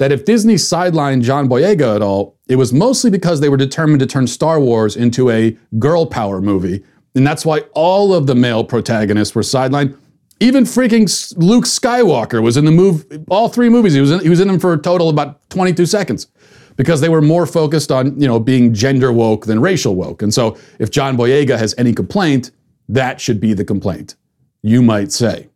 that 0.04 0.12
if 0.12 0.26
Disney 0.26 0.56
sidelined 0.56 1.22
John 1.22 1.48
Boyega 1.48 1.96
at 1.96 2.02
all, 2.02 2.38
it 2.50 2.58
was 2.58 2.74
mostly 2.74 3.10
because 3.10 3.40
they 3.40 3.48
were 3.48 3.56
determined 3.56 4.02
to 4.02 4.06
turn 4.06 4.28
Star 4.28 4.60
Wars 4.60 4.98
into 4.98 5.30
a 5.30 5.58
girl 5.80 6.06
power 6.06 6.42
movie. 6.42 6.84
And 7.16 7.26
that's 7.26 7.46
why 7.46 7.60
all 7.74 8.14
of 8.14 8.28
the 8.28 8.36
male 8.36 8.66
protagonists 8.66 9.34
were 9.34 9.44
sidelined. 9.44 9.98
Even 10.42 10.66
freaking 10.66 11.08
Luke 11.38 11.64
Skywalker 11.64 12.44
was 12.44 12.58
in 12.58 12.66
the 12.66 12.72
move, 12.72 13.06
all 13.30 13.48
three 13.48 13.70
movies. 13.70 13.94
He 13.94 14.02
was 14.02 14.12
in, 14.12 14.20
he 14.20 14.28
was 14.28 14.42
in 14.42 14.50
them 14.50 14.60
for 14.60 14.74
a 14.74 14.78
total 14.78 15.08
of 15.08 15.16
about 15.16 15.50
22 15.52 15.86
seconds 15.86 16.28
because 16.76 17.00
they 17.00 17.08
were 17.08 17.22
more 17.22 17.46
focused 17.46 17.90
on, 17.90 18.20
you 18.20 18.28
know, 18.28 18.42
being 18.42 18.74
gender 18.74 19.14
woke 19.14 19.46
than 19.46 19.62
racial 19.62 19.96
woke. 19.96 20.22
And 20.22 20.34
so 20.34 20.58
if 20.80 20.92
John 20.92 21.16
Boyega 21.16 21.58
has 21.58 21.74
any 21.78 21.94
complaint, 21.94 22.52
that 22.90 23.22
should 23.22 23.40
be 23.40 23.54
the 23.54 23.64
complaint. 23.64 24.18
You 24.64 24.82
might 24.82 25.14
say, 25.14 25.48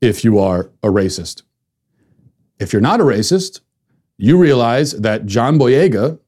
if 0.00 0.22
you 0.22 0.38
are 0.38 0.70
a 0.84 0.90
racist. 0.90 1.42
If 2.58 2.72
you're 2.72 2.82
not 2.82 3.00
a 3.00 3.04
racist, 3.04 3.60
you 4.16 4.36
realize 4.36 4.92
that 4.92 5.26
John 5.26 5.58
Boyega 5.58 6.18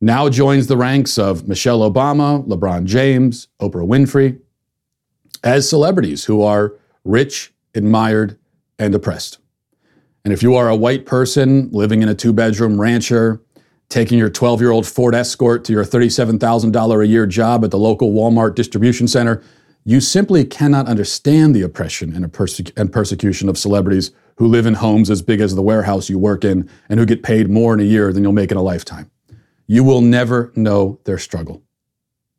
now 0.00 0.28
joins 0.28 0.66
the 0.66 0.76
ranks 0.76 1.18
of 1.18 1.48
Michelle 1.48 1.80
Obama, 1.80 2.46
LeBron 2.46 2.84
James, 2.84 3.48
Oprah 3.60 3.86
Winfrey 3.86 4.38
as 5.42 5.68
celebrities 5.68 6.24
who 6.24 6.42
are 6.42 6.74
rich, 7.04 7.52
admired, 7.74 8.38
and 8.78 8.94
oppressed. 8.94 9.38
And 10.24 10.32
if 10.32 10.42
you 10.42 10.54
are 10.56 10.68
a 10.68 10.76
white 10.76 11.06
person 11.06 11.70
living 11.72 12.02
in 12.02 12.08
a 12.08 12.14
two 12.14 12.32
bedroom 12.32 12.80
rancher, 12.80 13.40
taking 13.88 14.18
your 14.18 14.30
12 14.30 14.60
year 14.60 14.70
old 14.70 14.86
Ford 14.86 15.14
Escort 15.14 15.64
to 15.64 15.72
your 15.72 15.84
$37,000 15.84 17.02
a 17.02 17.06
year 17.06 17.26
job 17.26 17.64
at 17.64 17.70
the 17.70 17.78
local 17.78 18.12
Walmart 18.12 18.54
distribution 18.54 19.08
center, 19.08 19.42
you 19.84 20.00
simply 20.00 20.44
cannot 20.44 20.86
understand 20.86 21.54
the 21.54 21.62
oppression 21.62 22.14
and, 22.14 22.30
perse- 22.32 22.60
and 22.76 22.92
persecution 22.92 23.48
of 23.48 23.56
celebrities 23.56 24.10
who 24.38 24.46
live 24.46 24.66
in 24.66 24.74
homes 24.74 25.10
as 25.10 25.20
big 25.20 25.40
as 25.40 25.54
the 25.54 25.62
warehouse 25.62 26.08
you 26.08 26.18
work 26.18 26.44
in 26.44 26.70
and 26.88 26.98
who 26.98 27.04
get 27.04 27.22
paid 27.24 27.50
more 27.50 27.74
in 27.74 27.80
a 27.80 27.84
year 27.84 28.12
than 28.12 28.22
you'll 28.22 28.32
make 28.32 28.52
in 28.52 28.56
a 28.56 28.62
lifetime. 28.62 29.10
You 29.66 29.82
will 29.84 30.00
never 30.00 30.52
know 30.54 31.00
their 31.04 31.18
struggle 31.18 31.62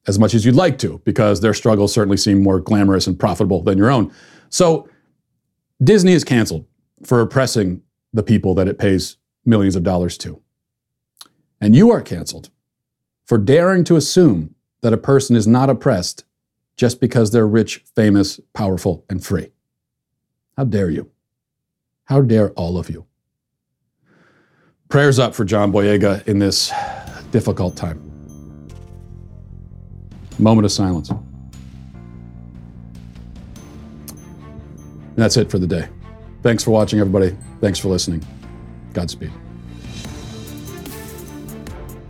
as 0.08 0.18
much 0.18 0.34
as 0.34 0.46
you'd 0.46 0.56
like 0.56 0.80
to, 0.80 1.00
because 1.04 1.42
their 1.42 1.54
struggles 1.54 1.94
certainly 1.94 2.18
seem 2.18 2.42
more 2.42 2.60
glamorous 2.60 3.06
and 3.06 3.20
profitable 3.20 3.62
than 3.62 3.78
your 3.78 3.92
own. 3.92 4.12
So 4.50 4.90
Disney 5.84 6.14
is 6.14 6.24
canceled 6.24 6.66
for 7.06 7.22
oppressing 7.22 7.84
the 8.14 8.24
people 8.24 8.56
that 8.56 8.68
it 8.68 8.80
pays 8.80 9.18
millions 9.46 9.76
of 9.76 9.84
dollars 9.84 10.18
to. 10.20 10.42
And 11.62 11.76
you 11.76 11.92
are 11.92 12.02
canceled 12.02 12.50
for 13.26 13.38
daring 13.38 13.84
to 13.84 13.98
assume 13.98 14.56
that 14.82 14.94
a 14.94 14.98
person 14.98 15.36
is 15.36 15.46
not 15.46 15.70
oppressed 15.70 16.24
just 16.78 17.02
because 17.02 17.32
they're 17.32 17.48
rich, 17.48 17.84
famous, 17.94 18.40
powerful, 18.54 19.06
and 19.10 19.24
free. 19.24 19.52
How 20.58 20.64
dare 20.64 20.90
you? 20.90 21.12
How 22.10 22.22
dare 22.22 22.50
all 22.54 22.80
of 22.80 22.90
you? 22.90 23.06
Prayers 24.90 25.20
up 25.20 25.36
for 25.36 25.46
John 25.46 25.72
Boyega 25.72 26.28
in 26.28 26.40
this 26.40 26.74
difficult 27.30 27.76
time. 27.76 28.02
Moment 30.40 30.66
of 30.66 30.72
silence. 30.72 31.12
And 31.12 31.22
that's 35.18 35.38
it 35.38 35.52
for 35.52 35.60
the 35.60 35.68
day. 35.68 35.88
Thanks 36.42 36.64
for 36.64 36.72
watching, 36.72 37.00
everybody. 37.00 37.38
Thanks 37.62 37.78
for 37.78 37.90
listening. 37.90 38.26
Godspeed. 38.94 39.32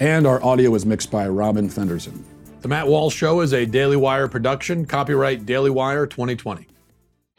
and 0.00 0.26
our 0.26 0.42
audio 0.44 0.74
is 0.74 0.86
mixed 0.86 1.10
by 1.10 1.28
Robin 1.28 1.68
Fenderson. 1.68 2.24
The 2.60 2.68
Matt 2.68 2.86
Walsh 2.86 3.14
Show 3.14 3.40
is 3.40 3.52
a 3.52 3.66
Daily 3.66 3.96
Wire 3.96 4.28
production, 4.28 4.84
copyright 4.84 5.44
Daily 5.44 5.70
Wire 5.70 6.06
2020. 6.06 6.66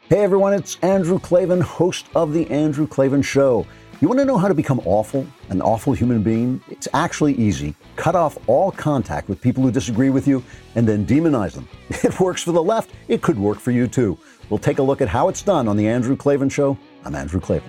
Hey 0.08 0.20
everyone, 0.20 0.52
it's 0.52 0.76
Andrew 0.82 1.18
Klavan, 1.18 1.60
host 1.60 2.06
of 2.14 2.32
The 2.32 2.50
Andrew 2.50 2.86
Klavan 2.86 3.22
Show. 3.22 3.66
You 4.00 4.08
want 4.08 4.18
to 4.18 4.24
know 4.24 4.38
how 4.38 4.48
to 4.48 4.54
become 4.54 4.80
awful, 4.84 5.26
an 5.50 5.62
awful 5.62 5.92
human 5.92 6.22
being? 6.22 6.62
It's 6.68 6.88
actually 6.94 7.34
easy. 7.34 7.74
Cut 7.96 8.14
off 8.14 8.36
all 8.46 8.72
contact 8.72 9.28
with 9.28 9.40
people 9.40 9.62
who 9.62 9.70
disagree 9.70 10.10
with 10.10 10.26
you 10.26 10.42
and 10.74 10.86
then 10.86 11.06
demonize 11.06 11.52
them. 11.52 11.68
It 12.04 12.18
works 12.18 12.42
for 12.42 12.52
the 12.52 12.62
left, 12.62 12.90
it 13.08 13.22
could 13.22 13.38
work 13.38 13.58
for 13.58 13.70
you 13.70 13.86
too. 13.86 14.18
We'll 14.48 14.58
take 14.58 14.78
a 14.78 14.82
look 14.82 15.00
at 15.00 15.08
how 15.08 15.28
it's 15.28 15.42
done 15.42 15.68
on 15.68 15.76
The 15.76 15.86
Andrew 15.86 16.16
Klavan 16.16 16.48
Show. 16.48 16.76
I'm 17.04 17.14
Andrew 17.14 17.40
Klavan. 17.40 17.68